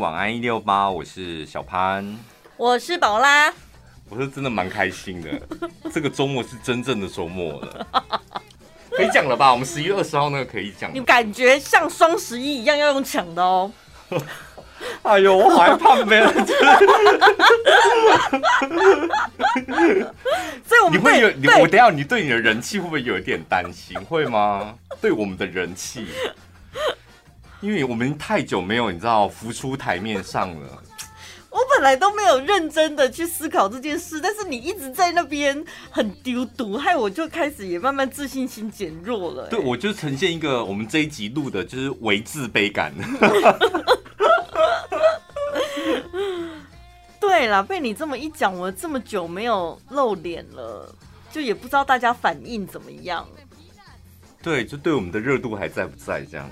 [0.00, 2.18] 晚安一六八，我是小潘，
[2.56, 3.54] 我是宝拉，
[4.08, 5.40] 我是真的蛮开心的，
[5.94, 7.86] 这个周末是真正的周末了，
[8.90, 9.52] 可以讲了吧？
[9.52, 13.70] 我们十一月二十号那个可以讲，你感觉像双十一一样要用抢的哦。
[15.02, 16.32] 哎呦，我好害怕没了。
[20.66, 23.96] 所以我们你会有你，我等下你对你的人气会不会有一点担心？
[24.06, 24.74] 会吗？
[25.00, 26.08] 对我们的人气。
[27.64, 30.82] 因为我们太久没有，你知道浮出台面上了。
[31.48, 39.48] 我本来都没有认真的去思考这件事，但是你一直在那边很丢毒，害我就开始也慢慢自信心减弱了。
[39.48, 42.92] 对，我就呈现一个我们这一集录的就是微自卑感。
[47.18, 50.94] 对啦，被你这么一讲，我这么久没有露脸了，
[51.32, 53.26] 就也不知道大家反应怎么样。
[54.42, 56.46] 对，就对我们的热度还在不在这样。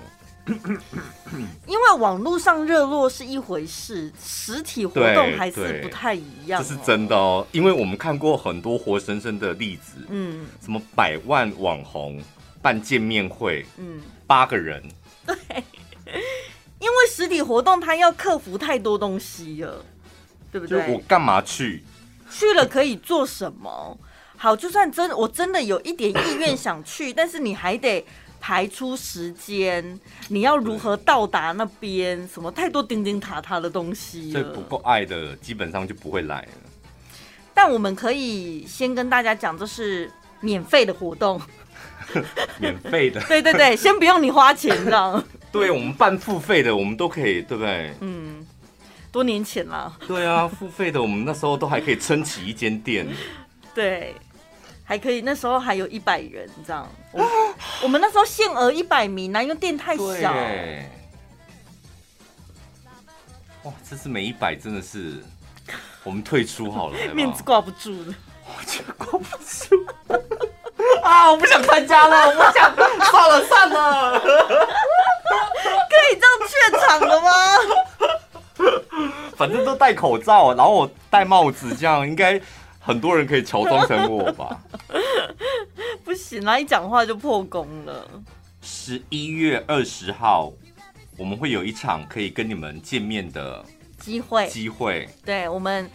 [1.66, 6.60] 因为网络上热络是一回事，实体活动还是不太一样。
[6.60, 12.20] 这是真的哦，因为我们看过很多活生生的例子，嗯，什么百万网红
[12.60, 14.82] 办见面会，嗯，八个人，
[15.24, 15.36] 对，
[16.80, 19.84] 因为实体活动它要克服太多东西了，
[20.50, 20.92] 对不对？
[20.92, 21.84] 我干嘛去？
[22.28, 23.96] 去了可以做什么？
[24.36, 28.04] 好，就算真我真的有一点意愿想去，但是你还得。
[28.44, 32.26] 排出时间，你要如何到达那边？
[32.26, 36.48] 什么太多钉钉塔塔的东西，所以不够爱的基本上就不会来了。
[37.54, 41.40] 但我们可以先跟大家讲，这是免费的活动，
[42.58, 43.20] 免费的。
[43.30, 45.22] 对对对，先不用你花钱，这样。
[45.52, 47.94] 对我们办付费的，我们都可以，对不对？
[48.00, 48.44] 嗯，
[49.12, 49.96] 多年前了。
[50.08, 53.06] 对啊，付费的，我们那时候都还可以撑起一间店。
[53.72, 54.16] 对。
[54.92, 56.86] 还可以，那时候还有一百人这样。
[57.12, 57.24] 我
[57.84, 60.30] 我们那时候限额一百名啊，因为店太小。
[63.62, 65.24] 哇，这次没一百真的是，
[66.04, 68.14] 我们退出好了， 面子挂不住了。
[68.44, 69.82] 我觉得挂不住。
[71.02, 72.70] 啊，我不想参加了，我不想，
[73.10, 74.20] 算了算了。
[74.20, 74.28] 可
[76.12, 76.52] 以这样怯
[76.86, 77.30] 场的吗？
[79.38, 82.38] 反正都戴口罩，然后我戴帽子，这样应该。
[82.84, 84.60] 很多人可以乔装成我吧？
[86.04, 88.08] 不行啊，一讲话就破功了。
[88.60, 90.52] 十一月二十号，
[91.16, 93.64] 我们会有一场可以跟你们见面的
[93.98, 94.46] 机会。
[94.48, 95.90] 机会，对我们，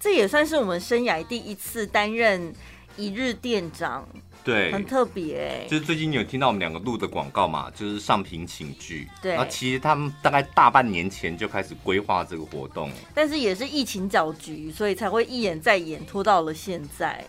[0.00, 2.52] 这也算是我们生涯第一次担任
[2.96, 4.08] 一日店长。
[4.44, 7.70] 对，很特别哎、欸，就是最近你有听到我们两个录的广告嘛？
[7.72, 9.06] 就是上品寝具。
[9.20, 17.22] 对，那其实他们大概大半年前就开始规划这个活动，但是也是疫情搅局，所以才会一演再演，拖到了现在。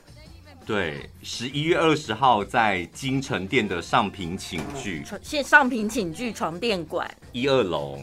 [0.70, 7.98] 对，十一月二十号在金城店的上品寝具，现上品寝具床垫馆一二楼，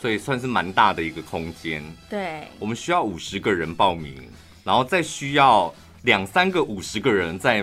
[0.00, 1.84] 所以算是蛮大的一个空间。
[2.08, 4.14] 对，我们需要五十个人报名，
[4.64, 5.70] 然后再需要
[6.04, 7.62] 两三个五十个人在。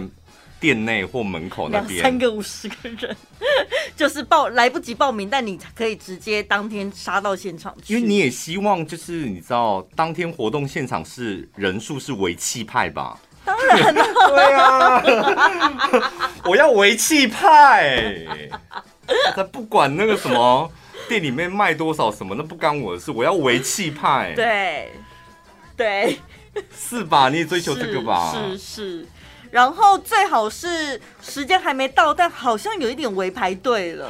[0.62, 3.16] 店内或门口那边，两三个五十个人，
[3.96, 7.94] 就是报来不及报名，但你可以直接当天杀到现场去。
[7.94, 13.18] 因为你也希望，就是你知道，当天活动现场是人数是为气派吧？
[13.46, 15.02] 当然了，对啊，
[16.46, 18.26] 我要为气派，
[19.36, 20.72] 他不管那个什么
[21.08, 24.34] 店里面卖多少什么，那不干我的事，我要为气派。
[24.36, 24.92] 对，
[25.76, 26.20] 对，
[26.76, 27.30] 是吧？
[27.30, 28.34] 你也追求这个吧？
[28.34, 28.58] 是是。
[28.58, 29.08] 是
[29.52, 34.08] 然后最好是时间还没到，但好像有一点微排队了。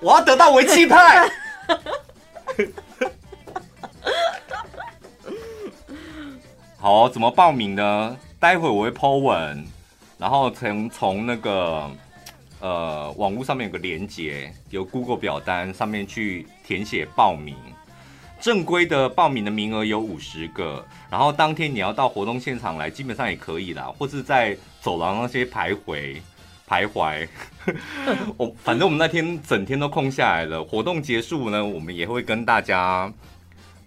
[0.00, 1.30] 我要得到为气派。
[6.80, 8.16] 好、怎么报名呢？
[8.38, 9.64] 待会我会 po 文，
[10.16, 11.90] 然后从从那个
[12.60, 17.56] 呃网络上面有个连接，有 Google 表单上面去填写报名。
[18.40, 26.16] 正规的报名的名额有五十个，然后当天你要到活动现场来，基本上也可以啦，或是在走廊那些徘徊
[26.68, 27.26] 徘徊。
[28.38, 33.12] 我反正我们那天整天都空下来了，活动结束呢，我们也会跟大家。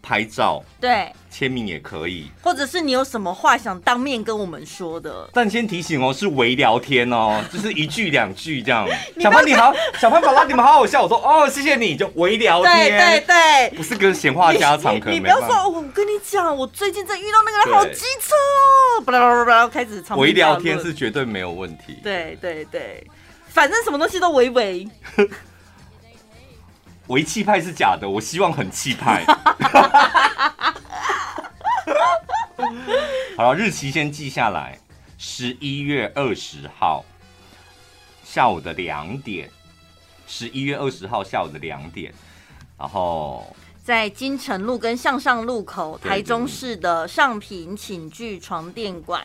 [0.01, 5.29] 拍照，对，签名也可以，或者是你有什么话想当面跟我们说的。
[5.33, 8.87] 但先提醒哦，是微聊天哦， 就是一句两句这样。
[9.19, 11.03] 小潘你好，小潘宝拉你们好好笑。
[11.03, 14.99] 我说哦，谢谢你，就微聊天，对对对，不是跟闲话家常。
[14.99, 18.33] 可能你不要说，我跟你讲，我最近在遇到那个人好机车
[18.97, 20.17] 哦，巴拉巴拉巴拉开始唱。
[20.17, 21.99] 微聊天是绝对没有问题。
[22.03, 23.05] 对对对，
[23.47, 24.87] 反正什么东西都微微。
[27.11, 29.25] 为气派是假的，我希望很气派。
[33.35, 34.79] 好了，日期先记下来，
[35.17, 37.03] 十一月二十号
[38.23, 39.49] 下午的两点，
[40.25, 42.13] 十一月二十号下午的两点，
[42.77, 43.53] 然后
[43.83, 49.23] 在金城路跟向上路口，台中市的上品寝具床垫馆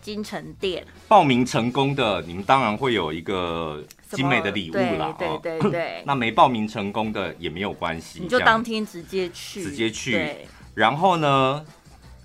[0.00, 0.86] 金城店。
[1.06, 5.14] 报名成功的，你们当然会有一个精美的礼物啦。
[5.18, 10.36] 对对对，对 那没报名成功的也没有关系，你就当天直接去，直接去。
[10.74, 11.64] 然后呢，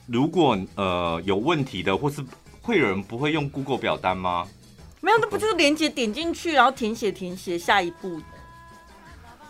[0.05, 2.23] 如果呃有问题的，或是
[2.61, 4.47] 会有人不会用 Google 表单吗？
[4.99, 8.21] 没有，那不就是连接点进去，然后填写填写下一步。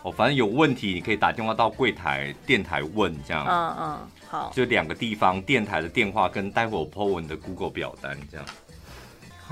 [0.02, 3.46] 哦，反正有问题你可以打电话到柜台电台问这样。
[3.46, 4.52] 嗯嗯，好。
[4.54, 8.46] 就两个地方，电台的电话跟待会我 po 文的 Google 表单这样。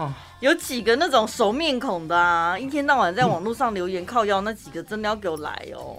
[0.01, 5.99] 哈， 有几个那种熟面孔的啊，一天到晚在网络上留言靠腰那几个，真的要给我来哦。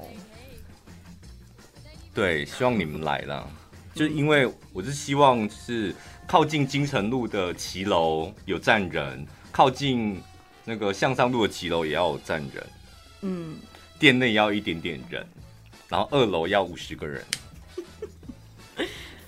[2.14, 3.48] 对，希望你们来了，
[3.94, 5.96] 就因为我是希望是
[6.28, 9.26] 靠近金城路的骑楼有站人。
[9.54, 10.24] 靠近
[10.64, 12.68] 那个向上路的骑楼也要有站人，
[13.20, 13.58] 嗯，
[14.00, 15.28] 店内要一点点人，
[15.90, 17.22] 然后二楼要五十个人，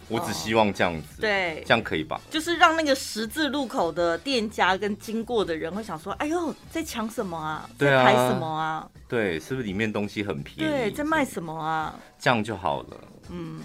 [0.07, 2.19] 我只希望这样子，哦，对，这样可以吧？
[2.29, 7.69] 就是让那个十字路口的店家跟经过的人会想说，哎呦，在抢什么啊？
[7.77, 8.87] 对啊，在拍什么啊？
[9.07, 10.71] 对，是不是里面东西很便宜？
[10.71, 11.95] 对，在卖什么啊？
[12.19, 12.97] 这样就好了，
[13.29, 13.61] 嗯，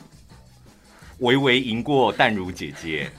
[1.19, 3.11] 微微赢过淡如姐姐。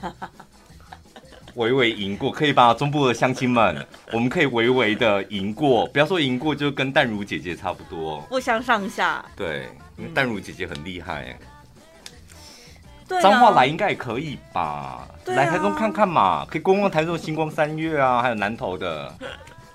[1.56, 2.72] 微微赢过，可以吧？
[2.72, 9.24] 中部的乡亲们，我们可以微微的赢过，不要说赢过，就跟淡如姐姐差不多，不相上下。
[9.34, 9.68] 对，
[9.98, 11.36] 因为淡如姐姐很厉害。
[13.10, 15.06] 对，彰化来应该也可以吧？
[15.24, 19.12] 对啊，来台中看看嘛，可以逛逛台中的星光三月啊，还有南投的。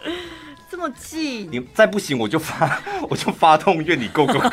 [0.72, 2.80] 这么近，你再不行我就发，
[3.10, 4.50] 我就发动愿你 go go go，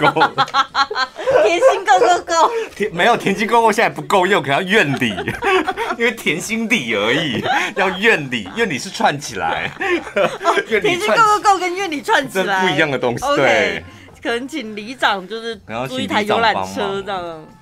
[1.43, 5.09] 甜心 go go go，甜没有甜心 go go 现在不够用，可能要愿里，
[5.99, 7.43] 因为甜心底而已，
[7.77, 9.73] 要愿里，愿里是串起来，
[10.15, 12.61] 哦、甜心 go go go 跟愿里串起来。
[12.61, 13.83] 这不一样的东西对，
[14.23, 15.57] 可能请里长就是
[15.89, 17.62] 租一台游览车这样，哎，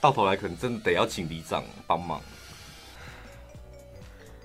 [0.00, 2.20] 到头来可能真的得要请里长帮忙。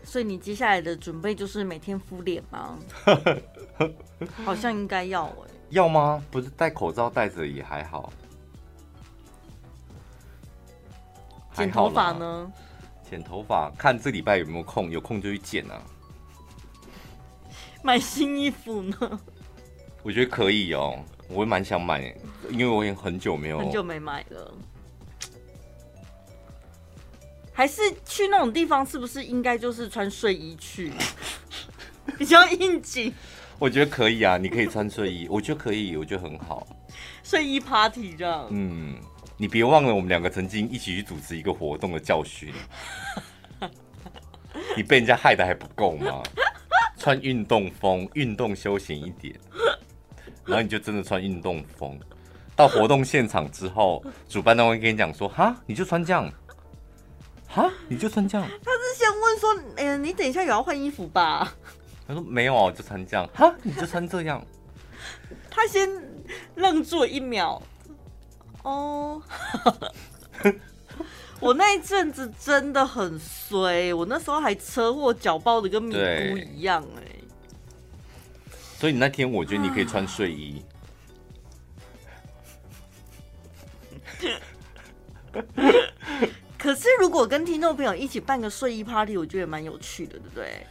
[0.03, 2.77] 所以你接下来的准备就是每天敷脸吗？
[4.45, 5.51] 好像应该要哎、欸。
[5.69, 6.23] 要吗？
[6.29, 8.11] 不是戴口罩戴着也还好。
[11.53, 12.51] 剪头发呢？
[13.09, 15.81] 剪头发看这礼拜有没有空，有空就去剪啊。
[17.83, 19.19] 买新衣服呢？
[20.03, 22.15] 我觉得可以哦，我会蛮想买，
[22.49, 24.53] 因为我也很久没有很久没买了。
[27.53, 30.91] 还是去那种地方，是不是应该就是穿睡衣去，
[32.17, 33.13] 比较应景？
[33.59, 36.67] 我觉得可以啊，你可以穿睡衣，我觉得可以，我觉得很好。
[37.23, 38.47] 睡衣 party 这样。
[38.49, 38.95] 嗯，
[39.37, 42.51] 你别忘了，我们两个曾经一起去主持一个活动的教训。
[44.75, 46.21] 你被人家害的还不够吗？
[46.97, 49.35] 穿运动风，运动休闲一点，
[50.45, 51.99] 然后你就真的穿运动风。
[52.55, 56.31] 到活动现场之后，主办单位跟你讲说：“哈，你就穿这样。”
[57.53, 58.49] 哈，你就穿这样？
[58.65, 61.53] 他是先问说，哎、欸，你等一下有要换衣服吧？
[62.07, 63.29] 他说没有哦，就穿这样。
[63.31, 64.43] 哈，你就穿这样？
[65.51, 65.87] 他先
[66.55, 67.61] 愣住了一秒。
[68.63, 69.21] 哦，
[71.39, 77.03] 我那一阵子真的很衰，我那时候还车祸，脚爆的跟米糊一样哎。
[78.79, 80.65] 所以你那天，我觉得你可以穿睡衣。
[86.63, 90.65] 可是，如果跟听众朋友一起办个睡衣 party，我觉得也蛮有趣的，对不对？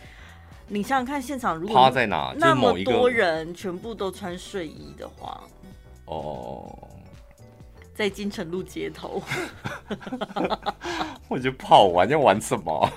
[0.68, 5.42] 你想想看，现场如果趴在哪，那么多人全部都穿睡衣的话，
[6.06, 6.88] 哦，
[7.94, 9.22] 在金城路街头，
[11.28, 12.90] 我就好玩，要玩什么？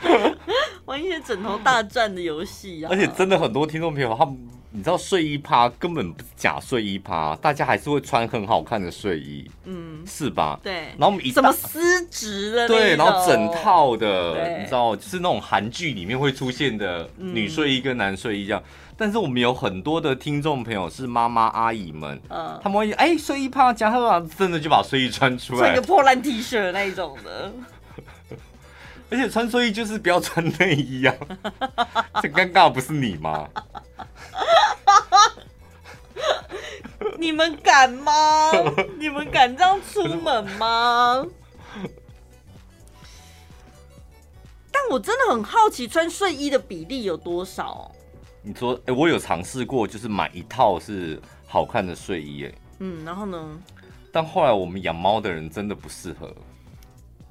[0.90, 2.88] 玩一些枕头大战的游戏啊！
[2.90, 4.36] 而且真的很多听众朋友他们。
[4.72, 10.60] 你知道睡衣趴根本不是假睡衣趴，大家还是会穿很好看的睡衣，嗯，是吧？
[10.62, 10.72] 对。
[10.96, 18.62] 然后我们一什么丝质的，对，然后整套的，你知道，就是那种韩剧里面会出现的女睡衣跟男睡衣这样。
[18.64, 27.52] 嗯、但是我们有很多的听众朋友是妈妈阿姨们，嗯，他们会哎、欸、睡衣趴加上真的就把睡衣穿出来，穿一个破烂 T 恤那一种的。
[29.10, 31.14] 而且穿睡衣就是不要穿内衣啊，
[32.22, 33.48] 这尴尬不是你吗？
[37.18, 38.50] 你们敢吗？
[38.98, 41.26] 你们敢这样出门吗？
[44.72, 47.90] 但我真的很好奇，穿睡衣的比例有多少？
[48.42, 53.58] 你说，哎、欸，我有尝试过，就是买一套是好看的睡衣，哎，嗯，然后呢？
[54.12, 56.34] 但后来我们养猫的人真的不适合。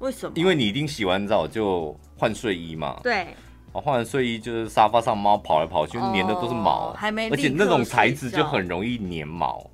[0.00, 0.32] 为什么？
[0.36, 3.00] 因为你一定洗完澡就换睡衣嘛。
[3.02, 3.28] 对。
[3.72, 9.64] 我换完睡衣就是沙发上猫跑来跑去，粘的都是毛，哦、还没，而且那种材质就很容易粘毛。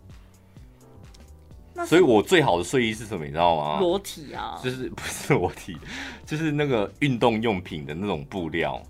[1.77, 3.25] 是所以我最好的睡衣是什么？
[3.25, 3.81] 你知道吗？
[3.81, 5.79] 裸体啊，就是不是裸体，
[6.27, 8.83] 就是那个运动用品的那种布料，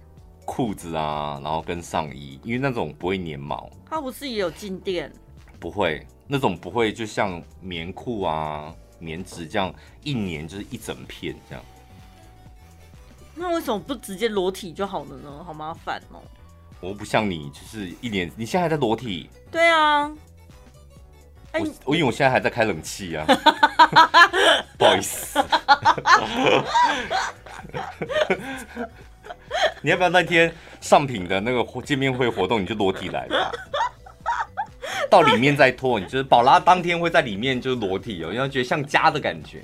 [0.44, 3.70] 裤子啊，然后跟上衣，因为那种不会粘毛。
[3.88, 5.12] 它不是也有静电？
[5.60, 9.72] 不会，那种不会，就像棉裤啊、棉质这样
[10.02, 11.64] 一粘就是一整片这样。
[13.34, 15.44] 那为什么不直接裸体就好了呢？
[15.44, 16.22] 好麻烦哦。
[16.80, 19.28] 我不像你，就是一年，你现在还在裸体？
[19.50, 20.10] 对啊。
[21.52, 23.24] 我我因为我现在还在开冷气啊，
[24.76, 25.38] 不好意思。
[29.80, 33.50] 你要不要那天上品的那个见面会活动，你就裸体来了，
[35.10, 35.98] 到里面再脱。
[35.98, 39.62] 你就是宝拉当天会在里面就是裸体哦，因为觉得像家的感觉。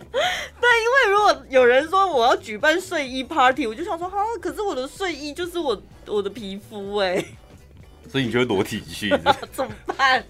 [0.60, 7.24] 对，因为如果有人说我要举办睡衣 party，我就想说哈，可是我的睡衣就是我我的皮肤哎。
[8.10, 9.08] 所以你就会裸体去，
[9.52, 10.22] 怎么办？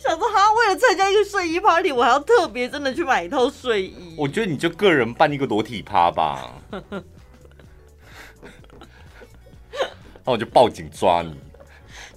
[0.00, 4.14] 想说哈，为了参加一个睡衣 party，我还要特别真的去买一套睡衣。
[4.16, 6.52] 我觉得你就个人办一个裸体趴吧，
[10.24, 11.34] 那我就报警抓你。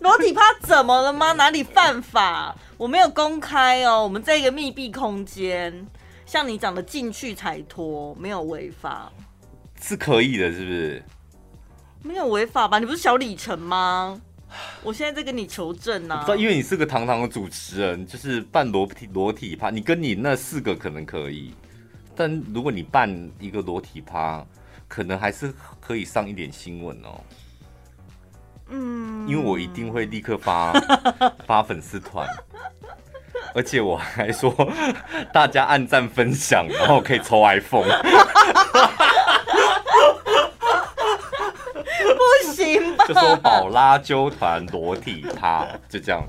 [0.06, 1.32] 裸体趴怎么了吗？
[1.32, 2.56] 哪里犯法？
[2.78, 5.88] 我没有公开哦，我们在一个密闭空间，
[6.28, 9.12] 像你讲的进去才脱，没有违法，
[9.82, 11.04] 是可以的，是不是？
[12.04, 12.78] 没有违法吧？
[12.78, 14.22] 你不是小里程吗？
[14.84, 16.36] 我现在在跟你求证呢、啊。
[16.36, 21.52] 因为你是个堂堂的主持人，就是办裸体裸体趴，你跟你那四个可能可以，
[22.16, 23.10] 但如果你办
[23.40, 24.46] 一个裸体趴，
[24.88, 27.20] 可能还是可以上一点新闻哦。
[28.70, 30.74] 嗯，因为我一定会立刻发
[31.46, 32.28] 发粉丝团，
[33.54, 34.54] 而且我还说
[35.32, 37.88] 大家按赞分享，然后可以抽 iPhone。
[42.18, 46.26] 不行吧就说宝拉揪团裸体趴，就这样。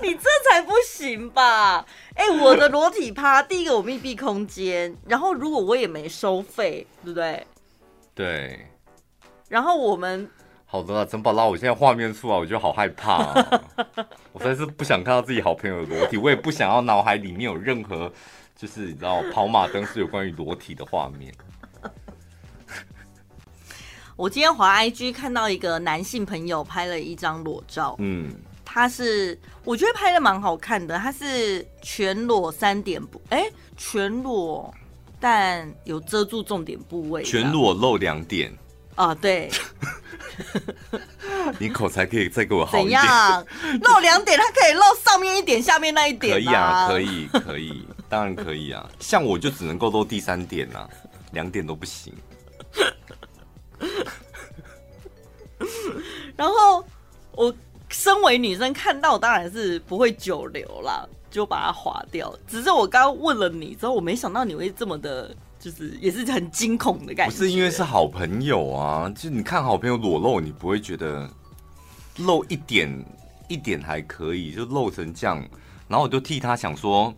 [0.00, 1.84] 你这才不行吧？
[2.14, 7.46] 哎、欸，我的裸体趴，第一个我密闭空间，然后如果我也没收费，对不对？
[8.14, 8.66] 对。
[9.48, 10.28] 然后我们
[10.76, 13.62] 好的，陈宝拉，我现在画面出来，我觉得好害怕、啊。
[14.32, 18.12] 我实在是不想看到自己好朋友的裸体，我也不想要脑海里面有任何，
[18.54, 21.32] 就是你知道跑马灯是有关于裸体的画面。
[24.16, 28.30] 我今天滑 IG 看到一个男性朋友拍了一张裸照，嗯，
[28.62, 34.74] 他是我觉得拍的蛮好看的，他是全裸三点不，哎、欸，全裸
[35.18, 38.52] 但有遮住重点部位，全裸露两点
[38.96, 39.48] 啊，对，
[41.60, 43.00] 你口才可以再给我好一点，
[43.82, 50.88] 露两点，它可以露上面一点，下面那一点，可以啊，可以，可以，当然可以啊，像我就只能够露第三点啊，
[51.32, 52.12] 两点都不行。
[56.36, 56.84] 然后
[57.32, 57.54] 我
[57.88, 62.34] 身为女生看到当然是不会久留啦，就把它划掉。
[62.46, 65.34] 只是我刚刚问了你之后，我没想到你会这么的，
[65.66, 67.36] 就是也是很惊恐的感觉。
[67.36, 71.28] 不是因为是好朋友啊，就你看好朋友裸露，你不会觉得
[72.18, 73.04] 露一点
[73.48, 75.44] 一点还可以，就露成这样。
[75.88, 77.12] 然后我就替他想说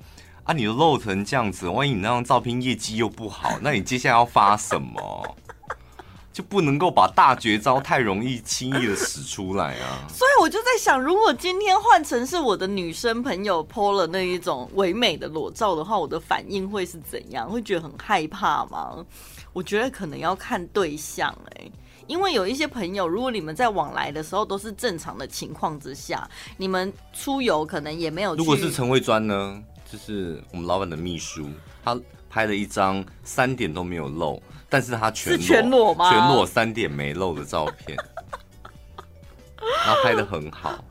[0.44, 5.36] 啊，你都露成这样子，万一你那张照片业绩又不好，那你接下来要发什么？
[6.38, 10.06] 就不能够把大绝招太容易轻易的使出来啊！
[10.08, 17.50] 所以我就在想，如果今天换成是我的女生朋友 po 了那一种唯美的裸照的话，我的反应会是怎样？
[17.50, 19.04] 会觉得很害怕吗？
[19.52, 21.72] 我觉得可能要看对象哎、欸，
[22.06, 28.36] 因为有一些朋友，如果你们在往来的时候都是正常的情况之下，你们出游可能也没有。
[28.36, 29.60] 如果是陈慧专呢？
[29.90, 31.48] 就是我们老板的秘书，
[31.82, 31.98] 他
[32.30, 34.40] 拍了一张三点都没有露。
[34.68, 36.10] 但是他全裸，全裸吗？
[36.10, 37.96] 全裸三点没露的照片，
[39.84, 40.84] 然后拍的很好。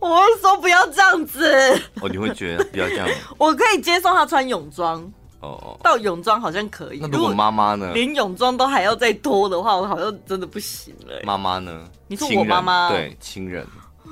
[0.00, 1.82] 我会说不要这样子。
[2.00, 3.08] 哦，你会觉得不要这样？
[3.36, 5.00] 我可以接受他穿泳装。
[5.40, 6.98] 哦哦，到泳装好像可以。
[7.00, 7.92] 那如果妈妈呢？
[7.94, 11.20] 连泳装都还要再脱的话，我好像真的不行了。
[11.24, 11.88] 妈妈呢？
[12.06, 12.90] 你说我妈妈？
[12.90, 13.66] 对，亲人。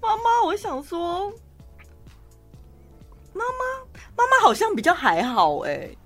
[0.00, 1.32] 妈妈，我想说。
[4.50, 5.96] 好像比较还好哎、欸，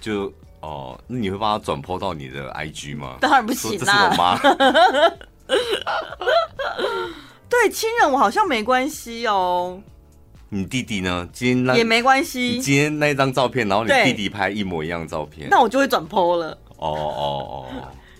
[0.00, 3.16] 就哦，那你会帮他转 po 到你的 IG 吗？
[3.20, 4.38] 当然不行啦，这是我妈。
[7.50, 9.82] 对，亲人我好像没关系哦。
[10.48, 11.28] 你弟弟呢？
[11.32, 12.60] 今天那也没关系。
[12.60, 16.56] 今天那一张照片，然后你弟弟拍一模一样的照片，那我就会转 po 了。
[16.76, 17.66] 哦哦哦，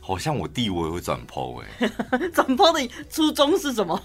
[0.01, 1.69] 好像我弟我也会转 po 哎、
[2.19, 2.29] 欸。
[2.35, 4.03] 转 po 的初衷是什么？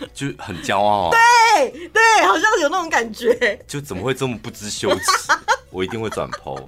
[0.14, 1.10] 就很骄傲。
[1.10, 3.58] 对对，好像有那种感觉。
[3.66, 5.32] 就怎么会这么不知羞耻？
[5.70, 6.60] 我一定会转 po。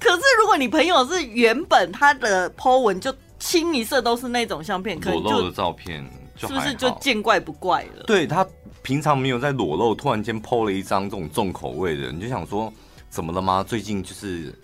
[0.00, 8.04] 可是如果你朋友是原本他的 po 文就清一色都是那种相片，裸露的照片，是不是就见怪不怪了？
[8.06, 8.46] 对，他
[8.82, 12.72] 平常没有在裸露，突然间 po 了一张这种重口味的，你就想说
[13.10, 13.64] 怎么了吗？
[13.66, 14.54] 最近就是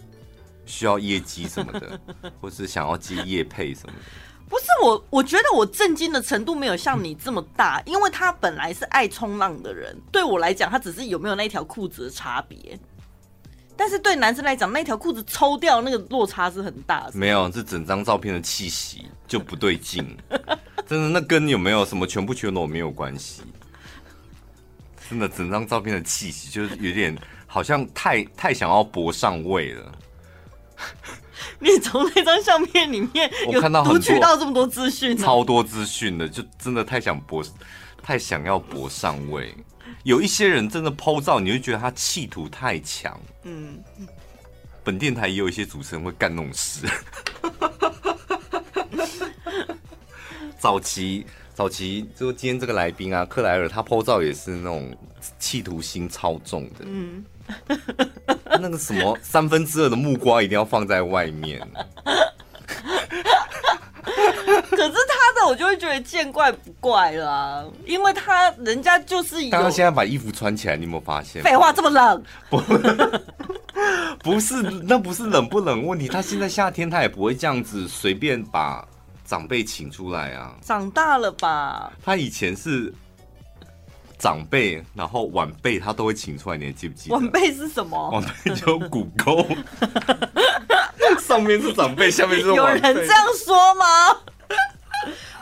[0.64, 2.00] 需要业绩什么的，
[2.40, 3.98] 或是想要接业配什么的。
[4.48, 12.78] 不是我，我觉得我震惊的程度没有像你这么大，因为他本来是爱冲浪的人，对我来讲，他只是有没有那条裤子的差别。
[13.76, 17.12] 但是对男生来讲，那条裤子抽掉那个落差是很大的。
[17.14, 20.16] 没有，这整张照片的气息就不对劲。
[20.86, 23.42] 真的，那跟有没有什么全部全裸没有关系。
[25.10, 29.92] 真的，整张照片的气息就是有点好像太太想要搏上位了。
[31.60, 37.44] 你从那张相片里面，我看到读取到这么多资讯，超多资讯的，就真的太想博，
[38.02, 39.54] 太想要博上位。
[40.02, 43.18] 有一些人真的 po 照，你会觉得他企图太强。
[43.44, 43.82] 嗯，
[44.82, 46.86] 本电台也有一些主持人会干那种事。
[50.58, 54.96] 早期，早期就今天这个来宾啊，克莱尔，他 po 照也是那种
[55.38, 56.84] 企图心超重的。
[56.86, 57.24] 嗯，
[58.60, 61.60] 那个什么三分之二的木瓜一定要放在外面。
[64.04, 69.50] 可是他的我就会觉得见怪不怪了，啊，因为他人家就是有。
[69.50, 71.42] 他现在把衣服穿起来，你有没有发现？
[71.42, 72.22] 废话，这么冷？
[72.50, 72.60] 不，
[74.22, 76.06] 不是，那不是冷不冷问题。
[76.08, 78.86] 他现在夏天，他也不会这样子随便把
[79.24, 80.54] 长辈请出来啊。
[80.60, 81.90] 长大了吧？
[82.04, 82.92] 他以前是
[84.24, 87.14] 长辈，然后晚辈他都会请出来，你还记不记得？
[87.14, 88.08] 晚辈是什么？
[88.08, 89.46] 晚辈就骨沟，
[91.20, 92.88] 上面是长辈，下面是晚辈。
[92.88, 93.84] 有人这样说吗？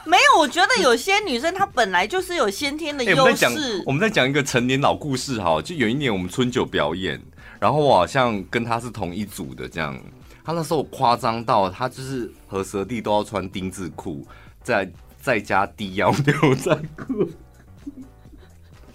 [0.03, 3.45] 没有，我觉得有些女生她本来就是有先天的优势。
[3.45, 7.21] 欸、我们在讲，一个成年老故事哈，就有一年我们春酒表演，
[7.61, 9.97] 然后我好像跟他是同一组的这样。
[10.43, 14.27] 他那时候夸张到，他就是和蛇弟都要穿丁字裤，
[14.61, 17.29] 再再加低腰牛仔裤。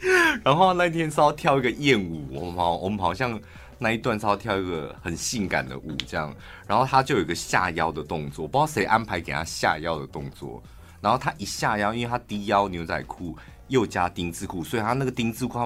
[0.44, 3.38] 然后那天是要跳一个艳舞，我们好，我们好像
[3.78, 6.34] 那一段是要跳一个很性感的舞这样。
[6.66, 10.62] 然后他就有一个下腰的动作，不知道谁安排给他下腰的动作。
[11.00, 13.37] 然后他一下腰，因为他低腰牛仔裤
[13.68, 15.61] 又加丁字裤，所以他那个丁字裤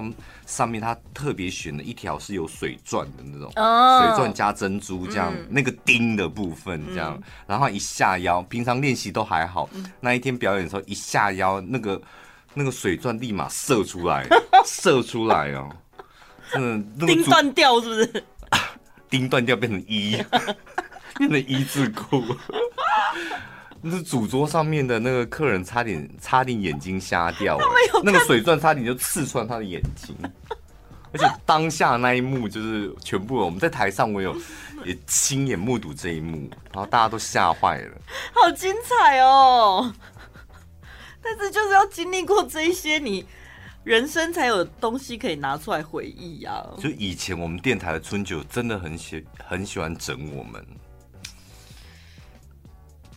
[0.45, 7.19] 上面他特别选了一条是有水钻的那种，水钻加珍珠这样，那个钉的部分这样。
[7.47, 11.99] 然后一下腰，平常练习都还好，那一天表演的时候一下腰，那个
[12.55, 14.27] 那个水钻立马射出来，
[14.67, 15.69] 射出来哦，
[16.53, 18.25] 真的，钉断掉是不是？
[19.09, 20.17] 钉断掉变成一，
[21.19, 22.25] 变成一字裤。
[23.85, 27.59] 那是主桌上面的那个客人差点差点眼睛瞎掉，
[28.05, 30.17] 那个水钻差点就刺穿他的眼睛，
[31.13, 34.37] 而且当下那一幕就是全部我们在台上，我有
[34.85, 37.91] 也亲眼目睹这一幕，然后大家都吓坏了，
[38.33, 39.93] 好精彩哦！
[41.23, 43.25] 但是就是要经历过这一些，你
[43.85, 46.65] 人生才有东西可以拿出来回忆呀。
[46.79, 50.65] 就以前我们电台的春酒真的很喜很喜欢整我们。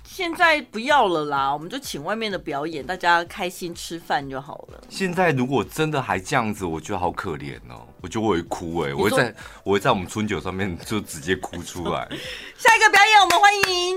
[0.03, 4.81] 现在不要了啦，我们就请外面的表演，大家开心吃饭就好了。
[4.87, 12.07] 现在如果真的还这样子，我觉得好可怜哦，我觉得我会哭哎，我会在我会在我们春酒上面就直接哭出来。
[12.57, 13.95] 下一个表演，我们欢迎音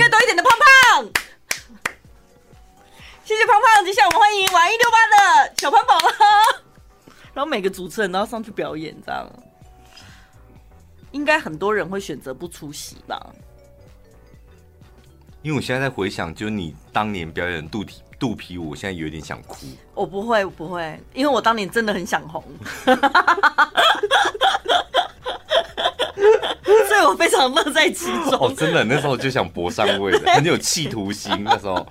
[0.00, 1.08] 乐多一点的胖胖，
[3.30, 3.84] 谢谢胖胖。
[3.84, 6.08] 接下来我们欢迎玩一六八的小潘宝宝，
[7.32, 9.24] 然后每个主持人都要上去表演，这样
[11.12, 13.24] 应该很多人会选择不出席吧。
[15.42, 19.64] 因为我现在在回想，就是你当年表演肚皮肚皮舞，我现在有点想哭。
[19.94, 22.42] 我不会，我不会，因为我当年真的很想红，
[22.84, 22.96] 所
[26.98, 28.32] 以我非常乐在其中。
[28.40, 31.44] 哦，真的，那时候就想搏上位的，很有企图心。
[31.44, 31.86] 那时候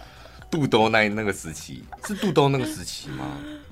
[0.49, 3.25] 肚兜那那个时期，是肚兜那个时期吗？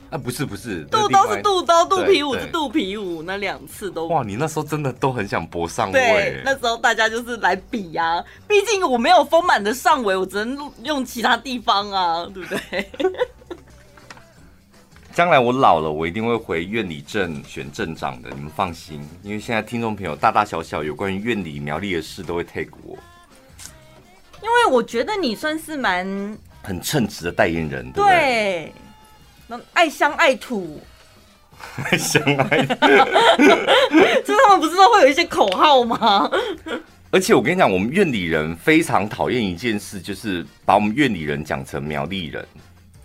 [0.10, 4.24] 啊，不是不是，肚兜是肚兜，肚皮舞是肚皮舞，那两次都哇！
[4.24, 6.00] 你那时候真的都很想搏上位。
[6.00, 12.90] 对，那时候大家就是来比呀、啊，毕竟我没有丰满的上围，我只能用其他地方啊，对不对？
[15.14, 22.96] 将来我老了，我一定会回院里镇选镇长的，你们放心，因为现在听众朋友大大小小有关于院里苗栗的事都会 take 我，
[24.42, 28.74] 因为我觉得你算是蛮很称职的代言人，对不对？
[29.48, 30.82] 对爱乡爱土，
[31.90, 32.76] 爱乡爱土，
[34.26, 36.30] 就是他们不是都会有一些口号吗？
[37.10, 42.46] 而且我跟你讲，我们院里人非常讨厌一件事，就是把我们院里人讲成苗栗人。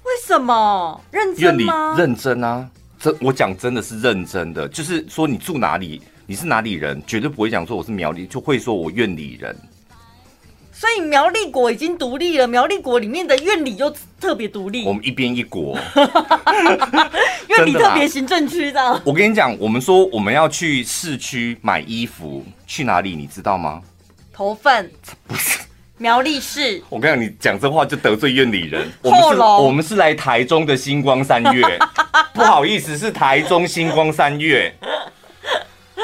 [0.05, 1.01] 为为什么？
[1.11, 1.95] 认真吗？
[1.97, 2.69] 认真啊！
[2.99, 9.57] 这我讲真的是认真的，就是说你住哪里，你是哪里人，绝对不会讲说我是苗栗，就会说我院里人。
[10.83, 13.89] 所以苗栗国已经独立了，苗栗国里面的院里又
[14.21, 14.85] 特别独立。
[14.85, 15.79] 我们一边一国，
[17.47, 19.01] 院里特别行政区的。
[19.05, 23.81] 我跟你讲，我们说我们要去市区买衣服，去哪里你知道吗？
[24.33, 24.91] 头份
[25.29, 25.61] 不是
[25.99, 26.83] 苗栗市。
[26.89, 28.91] 我跟你讲，你讲这话就得罪院里人。
[29.03, 31.63] 我们是，我们是来台中的星光三月，
[32.35, 34.75] 不好意思，是台中星光三越。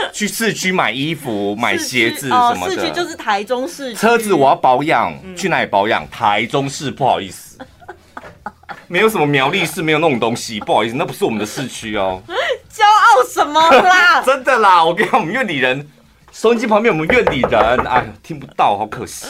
[0.12, 3.94] 去市区买衣服、买鞋子什么的，市区就是台中市。
[3.94, 6.08] 车子我要保养，去哪里保养？
[6.10, 7.58] 台中市，不好意思，
[8.86, 12.22] 没有什么苗栗市，没有那种东西，不好意思，那不是我们的市区哦。
[12.72, 14.22] 骄傲什么啦？
[14.26, 15.88] 真的啦，我跟你讲，我们院里人，
[16.32, 19.26] 收音机旁边我们院里人，哎，听不到，好可惜。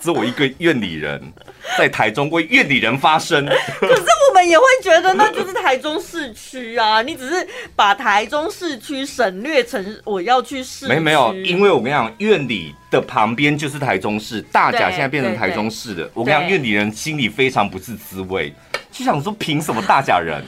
[0.00, 1.20] 只有我一个院里人，
[1.76, 3.44] 在台中为院里人发声。
[3.80, 10.86] 可是我们也会觉得那就是台中市区啊，你只是把台中市区省略成我要去市。
[10.86, 16.10] 没没有，因为我跟你讲，院里的旁边就是台中市，大甲现在变成台中市的。
[16.14, 18.52] 我跟你讲，院里人心里非常不是滋味，
[18.92, 20.44] 就想说凭什么大甲人？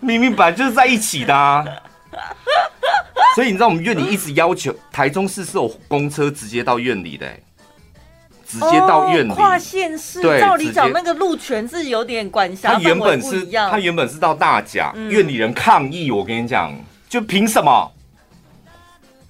[0.00, 1.64] 明明本来就是在一起的啊！
[3.34, 7.42] 所以你知道我们院里一直要求台中市是有公车直接到院里的、欸。
[8.54, 10.20] 直接到院里，哦、跨县市。
[10.20, 12.74] 对，照理讲那个路权是有点管辖。
[12.74, 16.12] 他原本是，他原本是到大甲，苑、嗯、里人抗议。
[16.12, 16.72] 我跟你讲，
[17.08, 17.90] 就凭什么？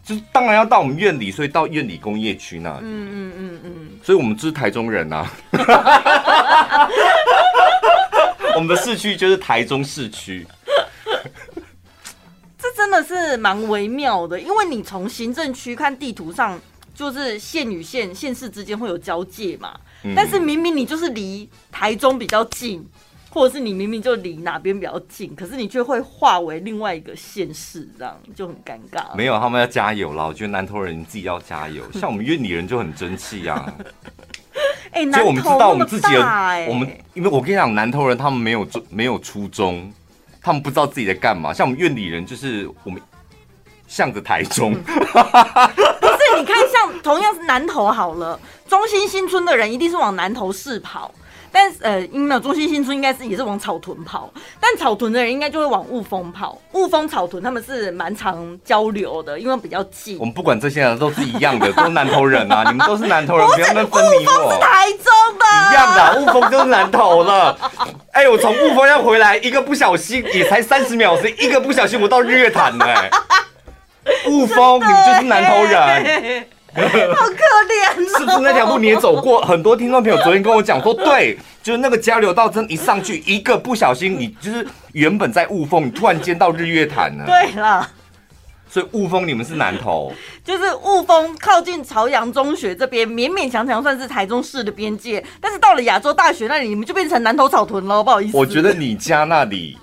[0.05, 2.81] 就当然要到我们院里，所以到院里工业区那里。
[2.83, 3.89] 嗯嗯嗯嗯。
[4.03, 5.27] 所以我们就是台中人啊。
[8.55, 10.47] 我们的市区就是台中市区。
[12.59, 16.61] 这真的是蛮微妙的，因为你从行政区看地图上。
[16.95, 22.87] 就是县与县、县市之间会有交界嘛，嗯、但是明明你就是离台中比较近，
[23.31, 29.15] 或者是你明明就离哪边比较近，可是你却会化为另外一个县市，这样就很尴尬。
[29.17, 30.25] 没有，他们要加油啦！
[30.25, 33.67] 我觉得南投人你自己要加油，像我们院里人就很争气啊。
[34.93, 39.93] 哎、欸，就我们知道我们自己的，欸、我们因为我跟你讲，南投人他们没有没有初衷，
[40.41, 41.53] 他们不知道自己在干嘛。
[41.53, 43.03] 像我们院里人，就是我们
[43.89, 44.77] 向着台中。
[46.37, 51.13] 你看，像同样是南投好了，中心新村的人一定是往南投市跑，
[51.53, 56.59] 但是呃，因为中心新村应该是也是往草屯跑，但草屯的人应该就会往雾峰跑。
[56.73, 60.19] 雾峰、草屯他们是蛮常交流的，因为比较近。
[60.19, 64.59] 我们不管这些人都是一样的，都是南投人啊，你们都是南投人，不要那么分离 我。
[64.61, 65.05] 台中
[65.39, 67.57] 的，一样的，雾峰就是南投了。
[68.11, 73.11] 哎、欸，我从雾峰要回来，一个不小心也才三十秒时间，一个不小心我到日月潭了、欸。
[74.29, 76.47] 雾峰，你们就是南投人，
[77.15, 78.19] 好可怜。
[78.19, 79.41] 是不是那条路你也走过？
[79.43, 87.25] 很多听众朋友昨天跟我讲说，对， 就是那个交流道，真一上去，一个不小心，你就是原本在雾峰，你突然间到日月潭了。
[87.25, 87.89] 对了，
[88.69, 90.13] 所以雾峰你们是南投，
[90.45, 98.37] 就是雾峰靠近朝阳中学这边，勉勉强强算是台中市的边界，但是到了亚洲大学那里，你们就变成南投草屯了，不好意思。
[98.37, 99.79] 我觉得你家那里。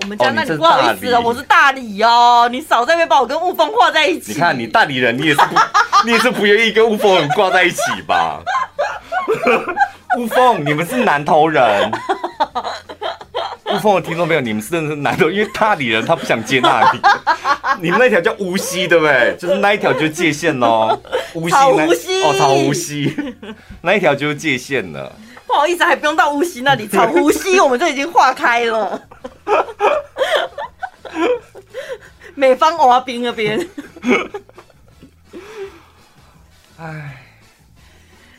[0.00, 4.32] 我们家那里不好意思哦，我是大理哦，你少在那边把我跟雾峰挂在一起。
[4.32, 5.54] 你看你大理人，你也是不，
[6.06, 8.40] 你也是不愿意跟雾峰人挂在一起吧？
[10.18, 11.90] 雾峰，你们是南投人。
[13.72, 17.00] 雾峰的听众朋友，你们是真的是南投，因为大理人他不想接那里。
[17.80, 19.34] 你们那条叫无锡，对不对？
[19.38, 21.00] 就是那一条就是界限喽。
[21.32, 23.16] 无锡，无锡哦，草无锡，
[23.80, 25.10] 那一条就是界限了。
[25.52, 29.02] 不好意思，还不用到乌溪那里，草乌溪我们就已经化开了。
[32.34, 33.68] 美方娃兵那边，
[36.78, 37.22] 哎，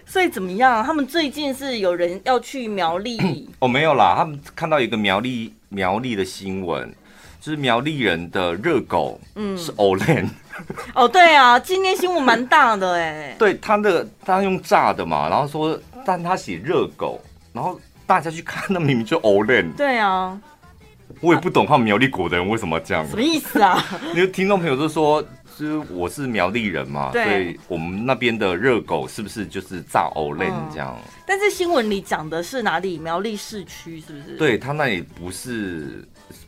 [0.07, 0.83] 所以怎么样？
[0.83, 3.47] 他们最近是有人要去苗栗？
[3.61, 6.91] 哦，没有啦，他们看到一个苗栗苗栗的新闻，
[7.39, 10.29] 就是苗栗人的热狗，嗯，是 Olen。
[10.93, 13.35] 哦，对啊，今天新闻蛮大的哎。
[13.39, 17.19] 对，他的他用炸的嘛，然后说，但他写热狗，
[17.51, 19.73] 然后大家去看，那明明就 Olen。
[19.75, 20.39] 对啊。
[21.21, 23.83] 我也不懂他们苗栗国的人为什么要这样，什么意思啊？
[24.13, 25.21] 因为听众朋友都说，
[25.57, 30.97] 就是我是苗栗人嘛，对所以我们那边的热狗是不是就是炸欧蕾这样？
[31.25, 32.97] 但是新闻里讲的是哪里？
[32.97, 34.37] 苗栗市区是不是？
[34.37, 36.03] 对他那里不是。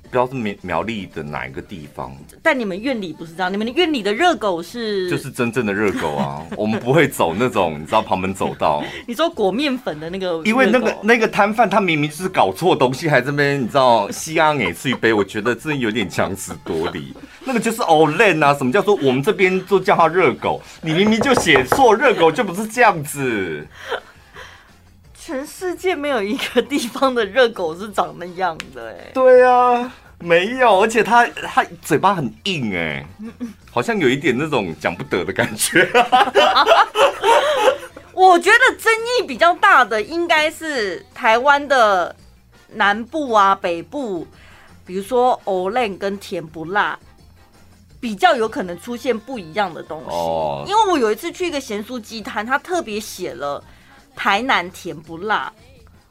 [0.05, 8.83] 不知道是苗苗栗的哪一个地方，但你们院里不是这样，你们的苑里的热狗是就是真正的热狗啊， 我们不会走那种你知道旁门走道。
[9.07, 17.13] 你说裹面粉的那个，因为那个那个摊贩他明明就是搞错东西，还这边你知道西安给吃一杯，我觉得真的有点强词夺理。
[17.43, 20.61] 那个就是 Olen 啊，什么叫做我们这边都叫它热狗？
[20.81, 23.67] 你明明就写错，热狗就不是这样子。
[25.25, 29.09] 全世界没有一个地方的热狗是长那样的哎。
[29.11, 33.03] 对啊，没有，而且它它嘴巴很硬哎，
[33.71, 35.89] 好像有一点那种讲不得的感觉。
[38.13, 42.15] 我觉得争议比较大的应该是台湾的
[42.73, 44.27] 南部啊、北部，
[44.85, 46.99] 比如说欧蕾跟甜不辣，
[47.99, 50.11] 比较有可能出现不一样的东西。
[50.11, 53.63] 哦，因为我有一次去一个咸酥鸡摊，他特别写了
[54.15, 55.51] 台南甜不辣。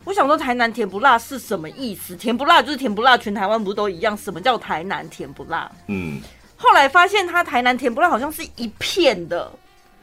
[0.05, 2.15] 我想说台南甜不辣是什么意思？
[2.15, 4.15] 甜不辣就是甜不辣，全台湾不是都一样？
[4.17, 5.71] 什么叫台南甜不辣？
[5.89, 6.21] 嗯，
[6.57, 9.51] 后来发现它台南甜不辣好像是一片的。